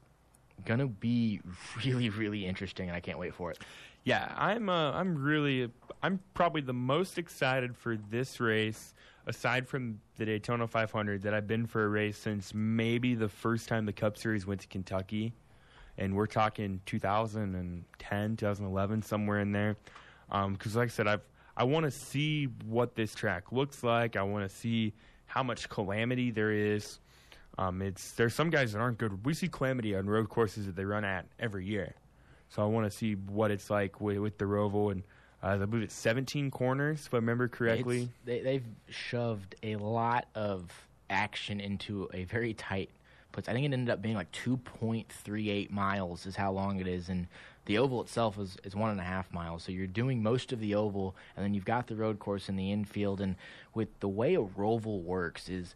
[0.64, 1.40] going to be
[1.84, 3.58] really, really interesting, and I can't wait for it.
[4.04, 4.68] Yeah, I'm.
[4.68, 5.70] Uh, I'm really.
[6.02, 8.94] I'm probably the most excited for this race,
[9.26, 13.68] aside from the Daytona 500, that I've been for a race since maybe the first
[13.68, 15.32] time the Cup Series went to Kentucky
[15.98, 19.76] and we're talking 2010, 2011, somewhere in there.
[20.26, 21.20] Because, um, like I said, I've
[21.56, 24.16] I want to see what this track looks like.
[24.16, 24.94] I want to see
[25.26, 26.98] how much calamity there is.
[27.58, 29.24] Um, it's there's some guys that aren't good.
[29.26, 31.94] We see calamity on road courses that they run at every year,
[32.54, 35.02] so I want to see what it's like with, with the Roval and.
[35.44, 38.08] Uh, I believe it's 17 corners, if I remember correctly.
[38.24, 40.70] They, they've shoved a lot of
[41.10, 42.90] action into a very tight
[43.32, 43.48] puts.
[43.48, 47.26] I think it ended up being like 2.38 miles is how long it is, and
[47.64, 49.64] the oval itself is, is one and a half miles.
[49.64, 52.56] So you're doing most of the oval, and then you've got the road course in
[52.56, 53.20] the infield.
[53.20, 53.36] And
[53.74, 55.74] with the way a roval works, is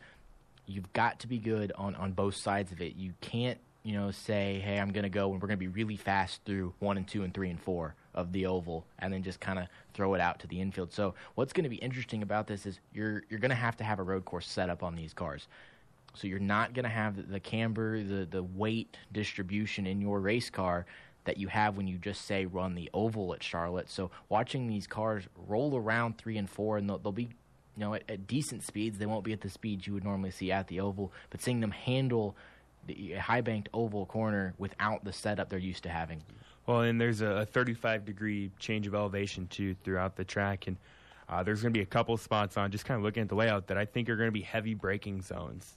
[0.66, 2.94] you've got to be good on on both sides of it.
[2.94, 5.68] You can't you know say, hey, I'm going to go and we're going to be
[5.68, 9.22] really fast through one and two and three and four of the oval, and then
[9.22, 10.92] just kind of throw it out to the infield.
[10.92, 13.84] So what's going to be interesting about this is you're you're going to have to
[13.84, 15.46] have a road course set up on these cars.
[16.14, 20.48] So you're not going to have the, camber, the, the weight distribution in your race
[20.48, 20.86] car
[21.26, 23.90] that you have when you just say run the oval at Charlotte.
[23.90, 27.94] So watching these cars roll around three and four, and they'll, they'll be, you know,
[27.94, 28.96] at, at, decent speeds.
[28.96, 31.60] They won't be at the speeds you would normally see at the oval, but seeing
[31.60, 32.34] them handle
[32.86, 36.22] the high banked oval corner without the setup they're used to having.
[36.66, 40.76] Well, and there's a 35 degree change of elevation too throughout the track, and
[41.28, 43.34] uh, there's going to be a couple spots on just kind of looking at the
[43.34, 45.76] layout that I think are going to be heavy braking zones.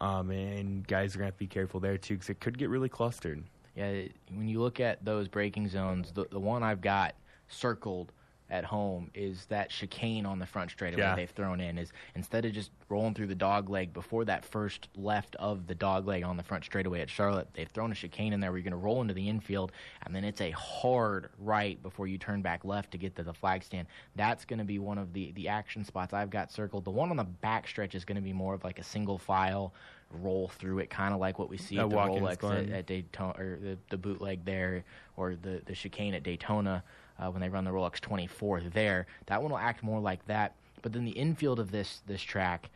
[0.00, 2.58] Um, and guys are going to have to be careful there too because it could
[2.58, 3.42] get really clustered.
[3.74, 4.02] Yeah,
[4.34, 7.14] when you look at those braking zones, the, the one I've got
[7.48, 8.12] circled
[8.50, 11.16] at home is that chicane on the front straightaway yeah.
[11.16, 14.88] they've thrown in is instead of just rolling through the dog leg before that first
[14.94, 18.32] left of the dog leg on the front straightaway at Charlotte, they've thrown a chicane
[18.32, 19.72] in there where you're going to roll into the infield
[20.04, 23.34] and then it's a hard right before you turn back left to get to the
[23.34, 23.88] flag stand.
[24.14, 26.84] That's going to be one of the the action spots I've got circled.
[26.84, 29.18] The one on the back stretch is going to be more of like a single
[29.18, 29.74] file
[30.10, 33.34] roll through it, kind of like what we see at the Rolex at, at, Daytona
[33.38, 34.84] or the, the bootleg there,
[35.16, 36.82] or the the chicane at Daytona
[37.18, 39.06] uh, when they run the Rolex 24 there.
[39.26, 40.54] That one will act more like that.
[40.82, 42.70] But then the infield of this this track,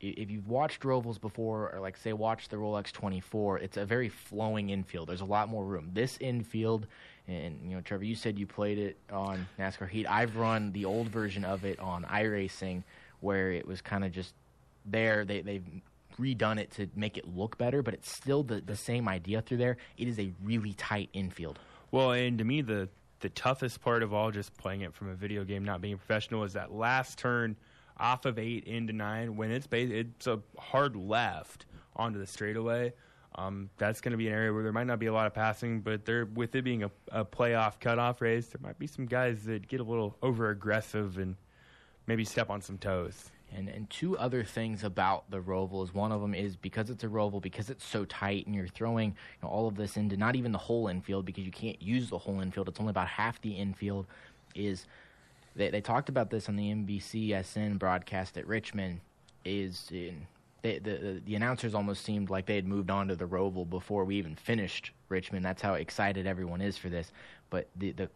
[0.00, 4.08] if you've watched Rovals before, or like say watch the Rolex 24, it's a very
[4.08, 5.08] flowing infield.
[5.08, 5.90] There's a lot more room.
[5.92, 6.86] This infield,
[7.26, 10.06] and you know, Trevor, you said you played it on NASCAR Heat.
[10.06, 12.84] I've run the old version of it on iRacing,
[13.20, 14.34] where it was kind of just
[14.86, 15.24] there.
[15.24, 15.64] They they've
[16.20, 19.58] redone it to make it look better, but it's still the, the same idea through
[19.58, 19.76] there.
[19.96, 21.58] It is a really tight infield.
[21.90, 22.88] Well, and to me, the
[23.20, 25.96] the toughest part of all, just playing it from a video game, not being a
[25.96, 27.56] professional, is that last turn
[27.96, 32.92] off of eight into nine when it's ba- it's a hard left onto the straightaway.
[33.34, 35.34] Um, that's going to be an area where there might not be a lot of
[35.34, 39.06] passing, but there, with it being a, a playoff cutoff race, there might be some
[39.06, 41.36] guys that get a little over aggressive and
[42.06, 43.30] maybe step on some toes.
[43.54, 47.02] And, and two other things about the Roval is one of them is because it's
[47.02, 50.16] a Roval, because it's so tight, and you're throwing you know, all of this into
[50.16, 52.68] not even the whole infield because you can't use the whole infield.
[52.68, 54.06] It's only about half the infield.
[54.54, 54.86] Is
[55.56, 59.00] they, they talked about this on the NBCSN broadcast at Richmond.
[59.44, 60.26] Is in,
[60.62, 63.68] they, the, the, the announcers almost seemed like they had moved on to the Roval
[63.68, 65.44] before we even finished Richmond.
[65.44, 67.12] That's how excited everyone is for this.
[67.50, 68.10] But the the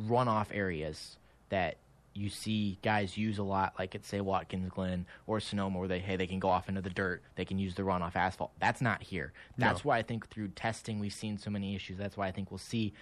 [0.00, 1.16] runoff areas
[1.50, 1.76] that
[2.14, 5.98] you see guys use a lot, like at say Watkins Glen or Sonoma, where they
[5.98, 8.52] hey they can go off into the dirt, they can use the runoff asphalt.
[8.60, 9.32] That's not here.
[9.58, 9.88] That's no.
[9.88, 11.96] why I think through testing we've seen so many issues.
[11.96, 12.92] That's why I think we'll see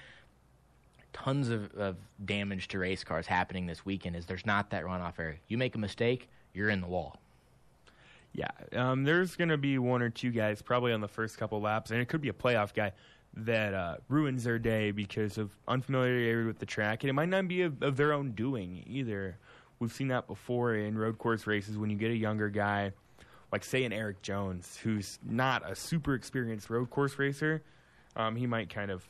[1.13, 4.17] tons of, of damage to race cars happening this weekend.
[4.17, 5.39] Is there's not that runoff area.
[5.49, 7.17] You make a mistake, you're in the wall.
[8.33, 11.61] Yeah, um, there's going to be one or two guys probably on the first couple
[11.61, 12.93] laps, and it could be a playoff guy
[13.35, 17.49] that uh, ruins their day because of unfamiliarity with the track, and it might not
[17.49, 19.39] be of, of their own doing either.
[19.79, 22.93] We've seen that before in road course races when you get a younger guy,
[23.51, 27.63] like say an Erik Jones, who's not a super experienced road course racer.
[28.17, 29.05] Um, he might kind of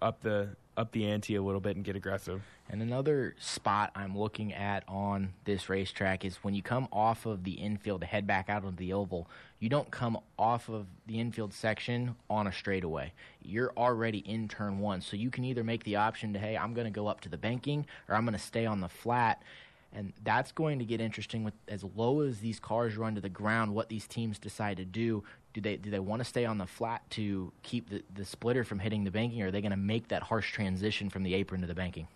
[0.00, 0.48] up the
[0.78, 2.42] up the ante a little bit and get aggressive.
[2.70, 7.44] And another spot I'm looking at on this racetrack is when you come off of
[7.44, 11.18] the infield to head back out onto the oval, you don't come off of the
[11.18, 13.12] infield section on a straightaway.
[13.42, 15.00] You're already in turn one.
[15.00, 17.28] So you can either make the option to, hey, I'm going to go up to
[17.28, 19.42] the banking or I'm going to stay on the flat.
[19.92, 23.30] And that's going to get interesting with as low as these cars run to the
[23.30, 25.24] ground, what these teams decide to do.
[25.54, 28.64] Do they do they want to stay on the flat to keep the, the splitter
[28.64, 31.34] from hitting the banking, or are they going to make that harsh transition from the
[31.34, 32.06] apron to the banking?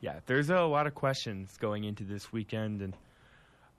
[0.00, 2.96] Yeah, there's a lot of questions going into this weekend, and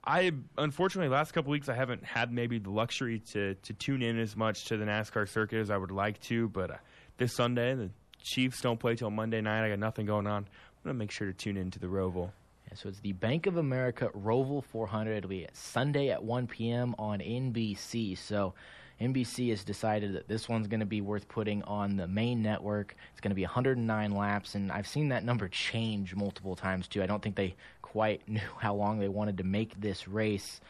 [0.04, 4.20] I unfortunately last couple weeks I haven't had maybe the luxury to to tune in
[4.20, 6.48] as much to the NASCAR circuit as I would like to.
[6.48, 6.76] But uh,
[7.18, 7.90] this Sunday, the
[8.22, 9.64] Chiefs don't play till Monday night.
[9.64, 10.44] I got nothing going on.
[10.44, 12.30] I'm gonna make sure to tune into the Roval.
[12.74, 15.16] So it's the Bank of America Roval 400.
[15.16, 16.94] It'll be Sunday at 1 p.m.
[16.98, 18.16] on NBC.
[18.16, 18.54] So
[19.00, 22.94] NBC has decided that this one's going to be worth putting on the main network.
[23.12, 27.02] It's going to be 109 laps, and I've seen that number change multiple times too.
[27.02, 30.60] I don't think they quite knew how long they wanted to make this race.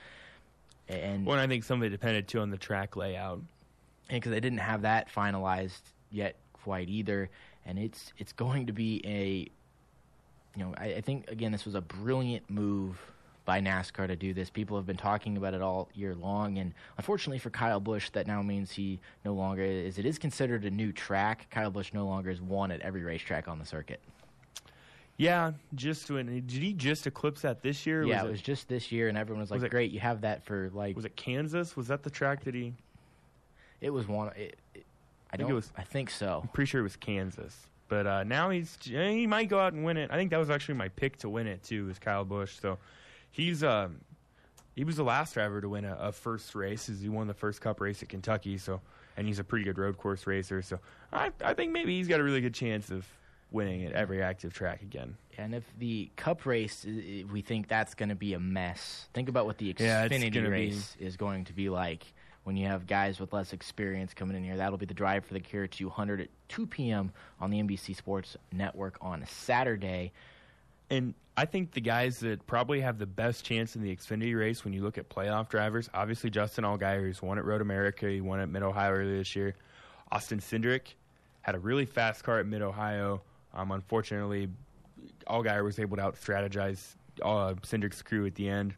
[0.89, 3.41] And Well, and I think some of it depended too on the track layout.
[4.09, 7.31] because they didn't have that finalized yet quite either,
[7.67, 9.49] and it's it's going to be a,
[10.57, 12.99] you know, I, I think again this was a brilliant move
[13.45, 14.51] by NASCAR to do this.
[14.51, 18.27] People have been talking about it all year long, and unfortunately for Kyle Busch, that
[18.27, 19.99] now means he no longer is.
[19.99, 21.49] It is considered a new track.
[21.51, 24.01] Kyle Busch no longer is one at every racetrack on the circuit.
[25.17, 28.03] Yeah, just when did he just eclipse that this year?
[28.05, 30.01] yeah, was it was just this year, and everyone was like, Was it- "Great, you
[30.01, 31.77] have that for like." was it Kansas?
[31.77, 32.73] Was that the track that he?
[33.81, 34.29] It was one.
[34.37, 34.85] It, it,
[35.33, 35.57] I think don't.
[35.57, 36.41] was- I think so.
[36.43, 37.67] I'm pretty sure it was Kansas.
[37.93, 40.11] But uh, now he's he might go out and win it.
[40.11, 41.85] I think that was actually my pick to win it too.
[41.85, 42.59] Was Kyle Busch.
[42.59, 42.79] So
[43.31, 44.01] he's um
[44.75, 46.87] he was the last driver to win a, a first race.
[47.03, 48.57] He won the first Cup race at Kentucky?
[48.57, 48.81] So
[49.19, 50.63] and he's a pretty good road course racer.
[50.63, 50.79] So
[51.13, 53.07] I I think maybe he's got a really good chance of
[53.51, 55.15] winning at every active track again.
[55.37, 56.87] And if the Cup race,
[57.31, 59.11] we think that's going to be a mess.
[59.13, 62.07] Think about what the Yeah, Xfinity be- race is going to be like
[62.45, 64.57] when you have guys with less experience coming in here.
[64.57, 67.13] That'll be the Drive for the Cure 200 at 2 p.m.
[67.41, 70.13] on the NBC Sports Network on Saturday.
[70.91, 74.65] And I think the guys that probably have the best chance in the Xfinity race
[74.65, 78.21] when you look at playoff drivers, obviously Justin Allgaier, who's won at Road America, he
[78.21, 79.55] won at Mid Ohio earlier this year.
[80.11, 80.95] Austin Cindric
[81.41, 83.23] had a really fast car at Mid Ohio.
[83.55, 84.49] Um, unfortunately,
[85.27, 88.75] Allgaier was able to out strategize uh, Cindric's crew at the end.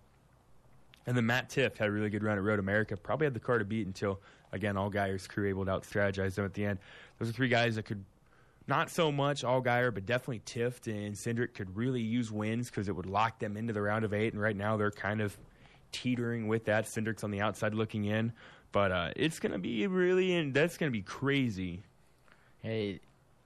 [1.07, 2.97] And then Matt Tifft had a really good run at Road America.
[2.97, 4.21] Probably had the car to beat until,
[4.53, 6.79] again, All Allgaier's crew able to out strategize them at the end.
[7.19, 8.05] Those are three guys that could
[8.67, 12.89] not so much All Allgaier, but definitely Tifft and Cindric could really use wins because
[12.89, 14.33] it would lock them into the round of eight.
[14.33, 15.37] And right now they're kind of
[15.93, 16.87] teetering with that.
[16.87, 18.33] Cindric's on the outside looking in,
[18.73, 21.83] but uh, it's going to be really, and that's going to be crazy.
[22.63, 23.01] Hey,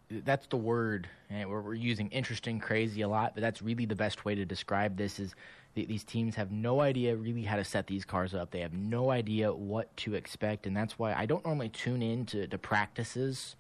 [0.09, 1.09] that's the word.
[1.31, 4.97] We're, we're using interesting, crazy a lot, but that's really the best way to describe
[4.97, 5.19] this.
[5.19, 5.35] Is
[5.75, 8.51] th- these teams have no idea really how to set these cars up.
[8.51, 12.27] They have no idea what to expect, and that's why I don't normally tune in
[12.27, 13.57] to, to practices.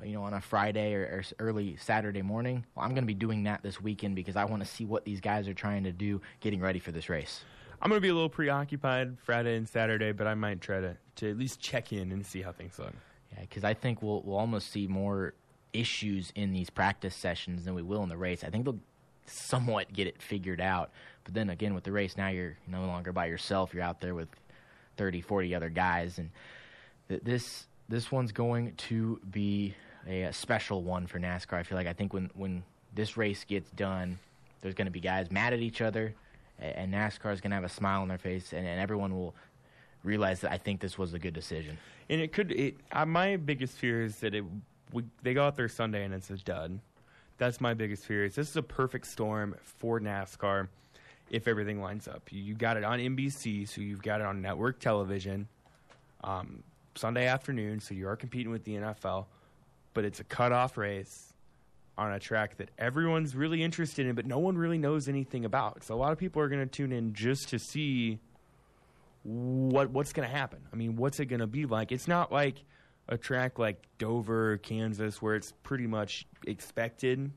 [0.00, 2.64] uh, You know, on a Friday or, or early Saturday morning.
[2.74, 5.04] Well, I'm going to be doing that this weekend because I want to see what
[5.04, 7.44] these guys are trying to do, getting ready for this race.
[7.80, 10.96] I'm going to be a little preoccupied Friday and Saturday, but I might try to,
[11.16, 12.92] to at least check in and see how things look.
[13.32, 15.34] Yeah, because I think we'll we'll almost see more
[15.72, 18.44] issues in these practice sessions than we will in the race.
[18.44, 18.78] I think they'll
[19.26, 20.90] somewhat get it figured out.
[21.24, 23.72] But then again, with the race, now you're no longer by yourself.
[23.72, 24.28] You're out there with
[24.96, 26.30] 30, 40 other guys, and
[27.08, 29.74] th- this this one's going to be
[30.08, 31.58] a, a special one for NASCAR.
[31.58, 32.62] I feel like I think when when
[32.94, 34.18] this race gets done,
[34.60, 36.14] there's going to be guys mad at each other,
[36.58, 39.34] and NASCAR is going to have a smile on their face, and, and everyone will
[40.04, 41.78] realize that I think this was a good decision.
[42.08, 42.52] And it could.
[42.52, 44.44] It, uh, my biggest fear is that it.
[44.92, 46.78] We, they go out there Sunday and it's a dud.
[47.42, 48.24] That's my biggest fear.
[48.24, 50.68] Is this is a perfect storm for NASCAR
[51.28, 52.28] if everything lines up.
[52.30, 55.48] You, got it on NBC, so you've got it on network television.
[56.22, 56.62] Um,
[56.94, 59.26] Sunday afternoon, so you are competing with the NFL,
[59.92, 61.32] but it's a cutoff race
[61.98, 65.82] on a track that everyone's really interested in, but no one really knows anything about.
[65.82, 68.20] So a lot of people are going to tune in just to see
[69.24, 70.60] what what's going to happen.
[70.72, 71.90] I mean, what's it going to be like?
[71.90, 72.62] It's not like
[73.12, 77.30] a track like Dover, Kansas, where it's pretty much expected.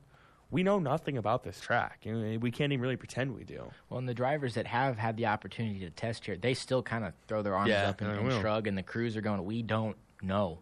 [0.51, 2.01] We know nothing about this track.
[2.05, 3.71] We can't even really pretend we do.
[3.89, 7.03] Well, and the drivers that have had the opportunity to test here, they still kind
[7.03, 9.63] of throw their arms Yeah, up and, and shrug, and the crews are going, "We
[9.63, 10.59] don't know."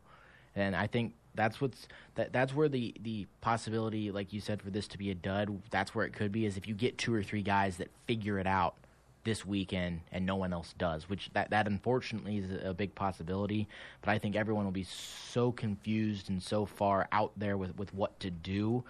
[0.55, 4.71] And I think that's what's that that's where the the possibility, like you said, for
[4.71, 5.61] this to be a dud.
[5.69, 8.39] That's where it could be is if you get two or three guys that figure
[8.39, 8.75] it out
[9.23, 13.67] this weekend and no one else does, which that that unfortunately is a big possibility.
[14.01, 17.93] But I think everyone will be so confused and so far out there with with
[17.93, 18.83] what to do.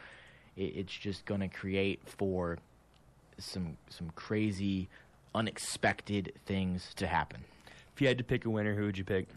[0.55, 2.57] It, it's just going to create for
[3.37, 4.89] some some crazy,
[5.35, 7.43] unexpected things to happen.
[7.95, 9.27] If you had to pick a winner, who would you pick?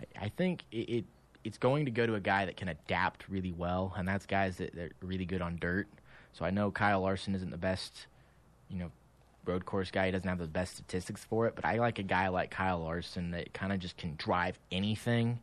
[0.00, 1.04] I, I think it, it
[1.44, 4.56] it's going to go to a guy that can adapt really well, and that's guys
[4.56, 5.88] that, that are really good on dirt.
[6.32, 8.06] So I know Kyle Larson isn't the best,
[8.70, 8.90] you know,
[9.44, 10.06] road course guy.
[10.06, 12.80] He doesn't have the best statistics for it, but I like a guy like Kyle
[12.80, 15.40] Larson that kind of just can drive anything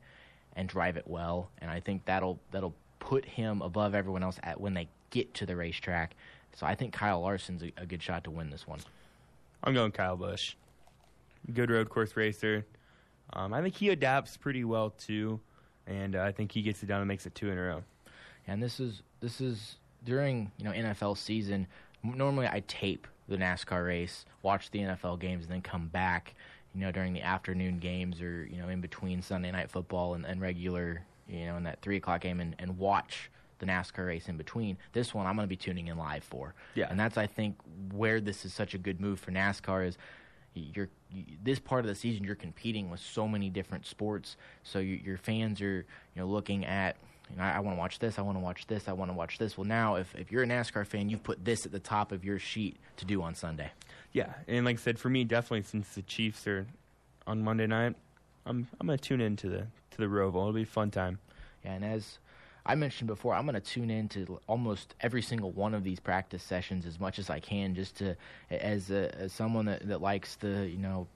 [0.55, 4.59] and drive it well, and I think that'll that'll put him above everyone else at
[4.59, 6.15] when they get to the racetrack.
[6.55, 8.79] So I think Kyle Larson's a, a good shot to win this one.
[9.63, 10.55] I'm going Kyle Busch.
[11.53, 12.65] Good road course racer.
[13.33, 15.39] Um, I think he adapts pretty well too,
[15.87, 17.83] and uh, I think he gets it done and makes it two in a row.
[18.47, 21.67] And this is this is during you know NFL season.
[22.03, 26.35] Normally, I tape the NASCAR race, watch the NFL games, and then come back.
[26.75, 30.23] You know, during the afternoon games or you know in between Sunday night football and,
[30.25, 34.29] and regular you know in that three o'clock game and, and watch the NASCAR race
[34.29, 34.77] in between.
[34.93, 36.53] This one I'm going to be tuning in live for.
[36.75, 36.87] Yeah.
[36.89, 37.55] And that's I think
[37.91, 39.97] where this is such a good move for NASCAR is
[40.53, 40.89] you're
[41.43, 44.37] this part of the season you're competing with so many different sports.
[44.63, 46.95] So you, your fans are you know looking at
[47.29, 49.11] you know, I, I want to watch this, I want to watch this, I want
[49.11, 49.57] to watch this.
[49.57, 52.23] Well, now if if you're a NASCAR fan, you've put this at the top of
[52.23, 53.71] your sheet to do on Sunday.
[54.11, 56.65] Yeah, and like I said, for me, definitely since the Chiefs are
[57.27, 57.95] on Monday night,
[58.45, 60.41] I'm I'm gonna tune in to the to the Roval.
[60.41, 61.19] It'll be a fun time.
[61.63, 62.19] Yeah, and as
[62.65, 65.99] I mentioned before, I'm going to tune in to almost every single one of these
[65.99, 68.15] practice sessions as much as I can, just to
[68.51, 71.07] as a, as someone that, that likes the you know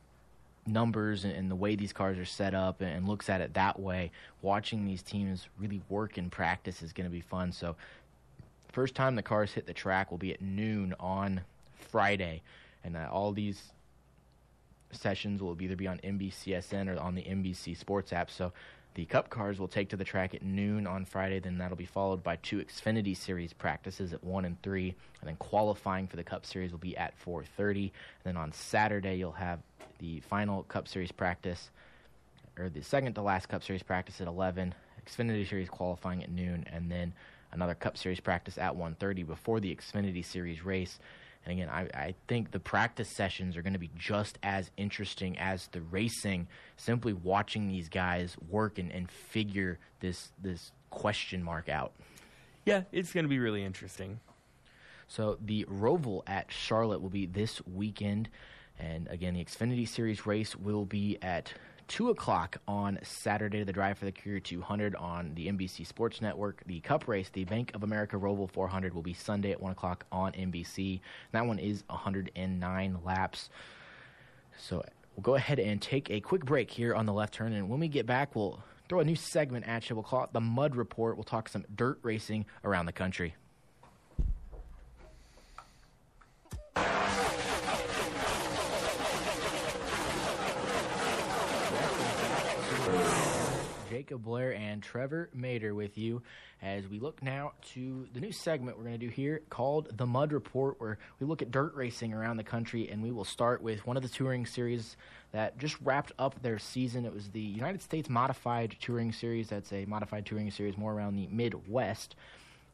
[0.65, 3.53] numbers and, and the way these cars are set up and, and looks at it
[3.53, 4.11] that way.
[4.41, 7.51] Watching these teams really work in practice is going to be fun.
[7.51, 7.75] So,
[8.71, 11.41] first time the cars hit the track will be at noon on
[11.75, 12.41] Friday,
[12.83, 13.73] and uh, all these
[14.91, 18.29] sessions will either be on NBCSN or on the NBC Sports app.
[18.29, 18.51] So
[18.95, 21.39] the Cup cars will take to the track at noon on Friday.
[21.39, 25.35] Then that'll be followed by two Xfinity Series practices at one and three, and then
[25.37, 27.83] qualifying for the Cup Series will be at 4:30.
[27.83, 27.91] And
[28.23, 29.59] then on Saturday you'll have
[29.99, 31.71] the final Cup Series practice,
[32.57, 34.75] or the second to last Cup Series practice at 11.
[35.05, 37.13] Xfinity Series qualifying at noon, and then
[37.51, 40.99] another Cup Series practice at 1:30 before the Xfinity Series race.
[41.45, 45.37] And again, I, I think the practice sessions are going to be just as interesting
[45.37, 46.47] as the racing.
[46.77, 51.91] Simply watching these guys work and, and figure this this question mark out.
[52.65, 54.19] Yeah, it's going to be really interesting.
[55.07, 58.29] So the Roval at Charlotte will be this weekend,
[58.79, 61.53] and again, the Xfinity Series race will be at
[61.87, 63.63] two o'clock on Saturday.
[63.63, 66.63] The Drive for the Cure 200 on the NBC Sports Network.
[66.65, 70.05] The Cup race, the Bank of America Roval 400, will be Sunday at one o'clock
[70.11, 71.01] on NBC.
[71.31, 73.49] That one is 109 laps.
[74.57, 74.83] So
[75.15, 77.79] we'll go ahead and take a quick break here on the left turn, and when
[77.79, 79.95] we get back, we'll throw a new segment at you.
[79.95, 81.15] We'll call it the Mud Report.
[81.15, 83.35] We'll talk some dirt racing around the country.
[93.93, 96.23] Jacob Blair and Trevor Mater with you
[96.63, 100.07] as we look now to the new segment we're going to do here called The
[100.07, 102.89] Mud Report, where we look at dirt racing around the country.
[102.89, 104.97] And we will start with one of the touring series
[105.31, 107.05] that just wrapped up their season.
[107.05, 109.49] It was the United States Modified Touring Series.
[109.49, 112.15] That's a modified touring series more around the Midwest.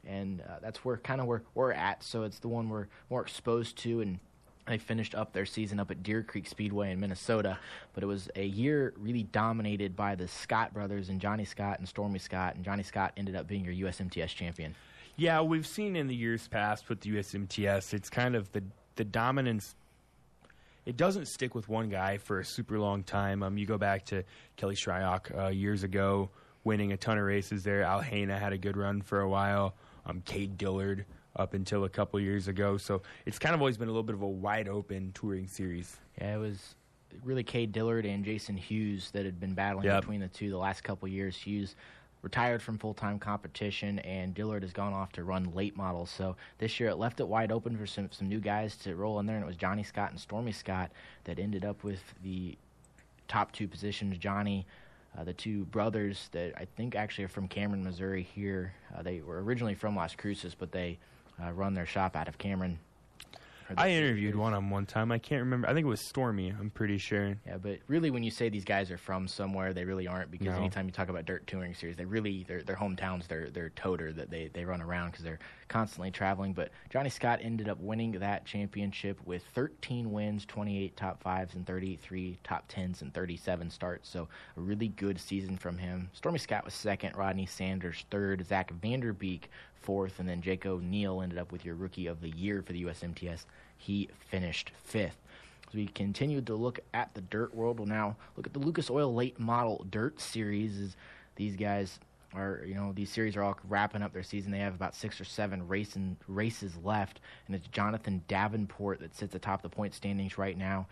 [0.07, 2.01] And uh, that's where kind of where we're at.
[2.01, 4.19] So it's the one we're more exposed to and
[4.69, 7.57] they finished up their season up at Deer Creek Speedway in Minnesota,
[7.93, 11.87] but it was a year really dominated by the Scott brothers and Johnny Scott and
[11.87, 14.75] Stormy Scott, and Johnny Scott ended up being your USMTS champion.
[15.15, 18.63] Yeah, we've seen in the years past with the USMTS, it's kind of the
[18.95, 19.75] the dominance.
[20.85, 23.43] It doesn't stick with one guy for a super long time.
[23.43, 24.23] Um, you go back to
[24.55, 26.29] Kelly Shryock uh, years ago,
[26.63, 27.83] winning a ton of races there.
[27.83, 29.73] Al Haina had a good run for a while.
[30.05, 31.05] Um, Cade Dillard
[31.39, 32.77] up until a couple years ago.
[32.77, 35.97] So it's kind of always been a little bit of a wide open touring series.
[36.21, 36.75] Yeah, it was
[37.23, 40.01] really Cade Dillard and Jason Hughes that had been battling Yep.
[40.01, 41.35] between the two the last couple years.
[41.37, 41.75] Hughes
[42.21, 46.09] retired from full time competition, and Dillard has gone off to run late models.
[46.11, 49.19] So this year it left it wide open for some some new guys to roll
[49.19, 50.91] in there, and it was Johnny Scott and Stormy Scott
[51.23, 52.57] that ended up with the
[53.27, 54.17] top two positions.
[54.17, 54.67] Johnny.
[55.17, 58.21] Uh, the two brothers that I think actually are from Cameron, Missouri.
[58.21, 60.99] Here, uh, they were originally from Las Cruces, but they
[61.43, 62.79] uh, run their shop out of Cameron.
[63.77, 65.11] I interviewed one on one time.
[65.11, 65.69] I can't remember.
[65.69, 66.49] I think it was Stormy.
[66.49, 67.35] I'm pretty sure.
[67.45, 70.31] Yeah, but really, when you say these guys are from somewhere, they really aren't.
[70.31, 70.53] Because No.
[70.57, 74.11] anytime you talk about dirt touring series, they really their their hometowns, their their toter
[74.13, 75.37] that they they run around because they're
[75.67, 76.53] constantly traveling.
[76.53, 81.63] But Johnny Scott ended up winning that championship with 13 wins, 28 top fives, and
[81.67, 84.09] 33 top tens and 37 starts.
[84.09, 84.27] So
[84.57, 86.09] a really good season from him.
[86.13, 89.43] Stormy Scott was second, Rodney Sanders third, Zach Vanderbeek
[89.81, 92.83] fourth, and then Jake O'Neill ended up with your rookie of the year for the
[92.83, 93.45] USMTS.
[93.77, 95.17] He finished fifth.
[95.67, 98.89] As we continue to look at the dirt world, we'll now look at the Lucas
[98.89, 100.95] Oil Late Model Dirt Series.
[101.35, 101.99] These guys
[102.33, 104.51] are, you know, these series are all wrapping up their season.
[104.51, 109.35] They have about six or seven racing races left, and it's Jonathan Davenport that sits
[109.35, 110.87] atop the point standings right now.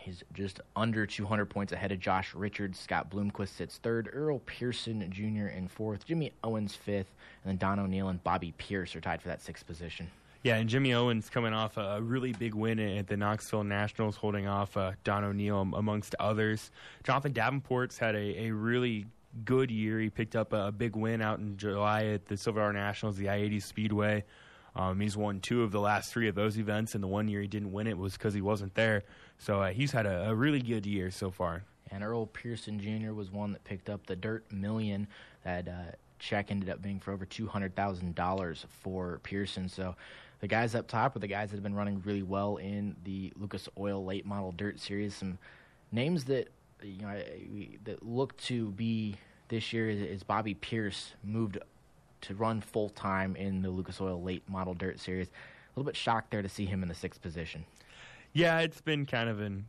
[0.00, 2.78] He's just under 200 points ahead of Josh Richards.
[2.78, 4.08] Scott Bloomquist sits third.
[4.12, 5.48] Earl Pearson Jr.
[5.48, 6.06] in fourth.
[6.06, 7.12] Jimmy Owens fifth.
[7.44, 10.10] And then Don O'Neill and Bobby Pierce are tied for that sixth position.
[10.42, 14.46] Yeah, and Jimmy Owens coming off a really big win at the Knoxville Nationals, holding
[14.46, 16.70] off uh, Don O'Neill amongst others.
[17.04, 19.04] Jonathan Davenport's had a, a really
[19.44, 20.00] good year.
[20.00, 23.18] He picked up a, a big win out in July at the Silver Star Nationals,
[23.18, 24.24] the I-80 Speedway.
[24.76, 27.40] Um, he's won two of the last three of those events, and the one year
[27.40, 29.02] he didn't win it was because he wasn't there.
[29.38, 31.64] So uh, he's had a, a really good year so far.
[31.90, 33.12] And Earl Pearson Jr.
[33.12, 35.08] was one that picked up the Dirt Million.
[35.44, 39.68] That uh, check ended up being for over $200,000 for Pearson.
[39.68, 39.96] So
[40.40, 43.32] the guys up top are the guys that have been running really well in the
[43.36, 45.16] Lucas Oil Late Model Dirt Series.
[45.16, 45.38] Some
[45.90, 46.48] names that
[46.82, 47.22] you know
[47.84, 49.16] that look to be
[49.48, 51.58] this year is, is Bobby Pierce moved
[52.22, 55.28] to run full time in the Lucas Oil Late Model Dirt Series.
[55.28, 57.64] A little bit shocked there to see him in the sixth position.
[58.32, 59.66] Yeah, it's been kind of an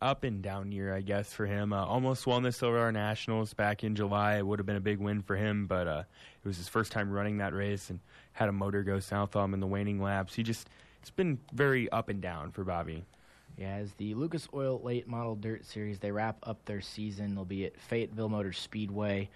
[0.00, 1.72] up and down year, I guess, for him.
[1.72, 4.38] Uh, almost won the Silver Star Nationals back in July.
[4.38, 6.02] It would have been a big win for him, but uh,
[6.44, 8.00] it was his first time running that race and
[8.32, 10.34] had a motor go south on him in the waning laps.
[10.34, 10.68] He just
[11.00, 13.04] it's been very up and down for Bobby.
[13.56, 17.34] Yeah, as the Lucas Oil Late Model Dirt Series, they wrap up their season.
[17.34, 19.28] They'll be at Fayetteville Motor Speedway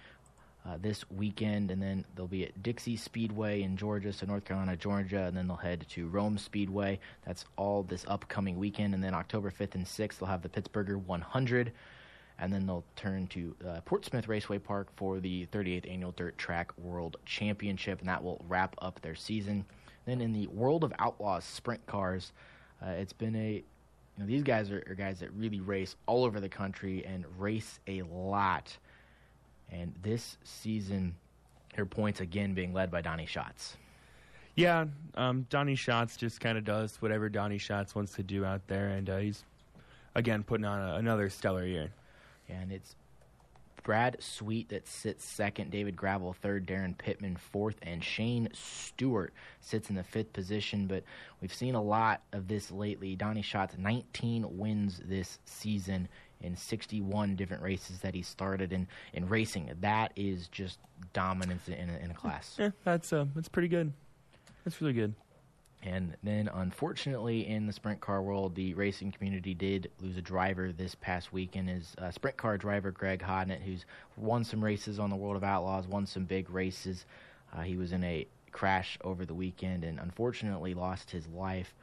[0.67, 4.75] uh, this weekend, and then they'll be at Dixie Speedway in Georgia, so North Carolina,
[4.75, 6.99] Georgia, and then they'll head to Rome Speedway.
[7.25, 10.97] That's all this upcoming weekend, and then October 5th and 6th, they'll have the Pittsburgher
[10.97, 11.71] 100,
[12.39, 16.77] and then they'll turn to uh, Portsmouth Raceway Park for the 38th Annual Dirt Track
[16.77, 19.65] World Championship, and that will wrap up their season.
[20.05, 22.33] Then in the World of Outlaws sprint cars,
[22.85, 23.63] uh, it's been a
[24.17, 27.23] you know, these guys are, are guys that really race all over the country and
[27.37, 28.75] race a lot.
[29.71, 31.15] And this season,
[31.75, 33.77] their points again being led by Donny Schatz.
[34.55, 38.67] Yeah, um, Donny Schatz just kind of does whatever Donny Schatz wants to do out
[38.67, 39.43] there, and uh, he's
[40.15, 41.91] again putting on a, another stellar year.
[42.49, 42.95] And it's
[43.83, 49.89] Brad Sweet that sits second, David Gravel third, Daryn Pittman fourth, and Shane Stewart sits
[49.91, 50.87] in the fifth position.
[50.87, 51.03] But
[51.39, 53.15] we've seen a lot of this lately.
[53.15, 56.09] Donnie Schatz, 19 wins this season
[56.41, 59.71] in 61 different races that he started in, in racing.
[59.81, 60.79] That is just
[61.13, 62.55] dominance in a, in a class.
[62.59, 63.91] Yeah, that's uh, that's pretty good.
[64.63, 65.13] That's really good.
[65.83, 70.71] And then, unfortunately, in the sprint car world, the racing community did lose a driver
[70.71, 71.69] this past weekend.
[71.69, 73.85] Is uh, sprint car driver Greg Hodnett, who's
[74.17, 77.05] won some races on the World of Outlaws, won some big races.
[77.55, 81.73] Uh, he was in a crash over the weekend and unfortunately lost his life.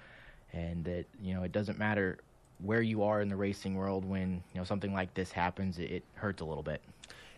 [0.52, 2.18] And that you know, it doesn't matter
[2.64, 5.78] where you are in the racing world when you know something like this happens.
[5.78, 6.82] It, it hurts a little bit.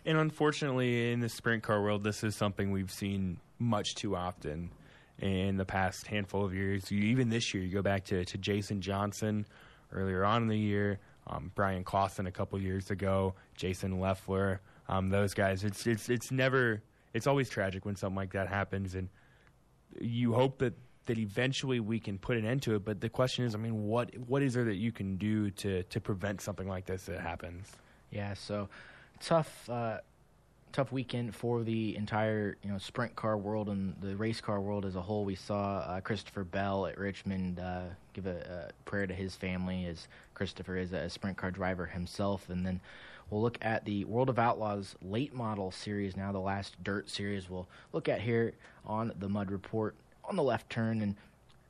[0.04, 4.70] And unfortunately, in the sprint car world, this is something we've seen much too often
[5.18, 6.90] in the past handful of years.
[6.90, 9.46] You, even this year, you go back to, to Jason Johnson
[9.92, 15.08] earlier on in the year, um, Bryan Clauson a couple years ago, Jason Leffler, um,
[15.10, 15.64] those guys.
[15.64, 16.82] It's it's it's never.
[17.14, 19.08] It's always tragic when something like that happens, and
[20.00, 20.74] you hope that
[21.06, 22.84] that eventually we can put an end to it.
[22.84, 25.82] But the question is, I mean, what what is there that you can do to
[25.84, 27.70] to prevent something like this that happens?
[28.10, 28.68] Yeah, so
[29.20, 29.98] tough, uh,
[30.72, 34.84] tough weekend for the entire you know sprint car world and the race car world
[34.84, 35.24] as a whole.
[35.24, 37.82] We saw uh, Christopher Bell at Richmond uh,
[38.12, 42.48] give a, a prayer to his family as Christopher is a sprint car driver himself,
[42.50, 42.80] and then.
[43.28, 47.50] We'll look at the World of Outlaws late model series now, the last dirt series
[47.50, 48.52] we'll look at here
[48.84, 49.96] on the Mud Report
[50.28, 51.02] on the left turn.
[51.02, 51.16] And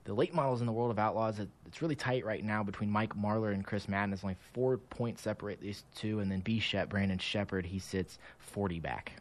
[0.04, 2.90] the late models in the World of Outlaws, it, it's really tight right now between
[2.90, 4.12] Mike Marlar and Chris Madden.
[4.12, 6.20] It's only four points separate these two.
[6.20, 6.58] And then B.
[6.60, 9.12] Shep, Brandon Sheppard, he sits 40 back.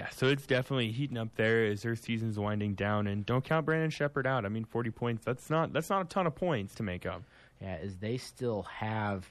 [0.00, 3.66] Yeah, so it's definitely heating up there as their season's winding down, and don't count
[3.66, 4.46] Brandon Sheppard out.
[4.46, 5.24] I mean, forty points.
[5.26, 7.22] That's not that's not a ton of points to make up.
[7.60, 9.30] Yeah, as they still have.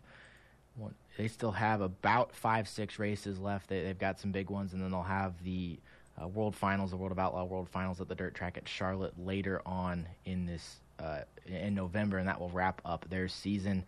[1.17, 3.67] They still have about five, six races left.
[3.67, 5.79] They, they've got some big ones, and then they'll have the
[6.21, 9.13] uh, World Finals, the World of Outlaw World Finals at the dirt track at Charlotte
[9.17, 13.85] later on in this uh, in November, and that will wrap up their season.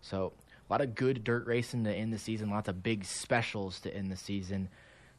[0.00, 0.32] So
[0.68, 3.94] a lot of good dirt racing to end the season, lots of big specials to
[3.94, 4.68] end the season.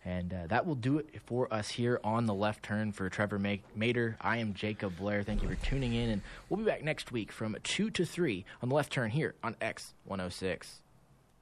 [0.05, 3.39] And uh, that will do it for us here on the left turn for Trevor
[3.39, 4.17] Mater.
[4.19, 5.23] I am Jacob Blair.
[5.23, 8.43] Thank you for tuning in, and we'll be back next week from 2 to 3
[8.61, 10.82] on the left turn here on X106.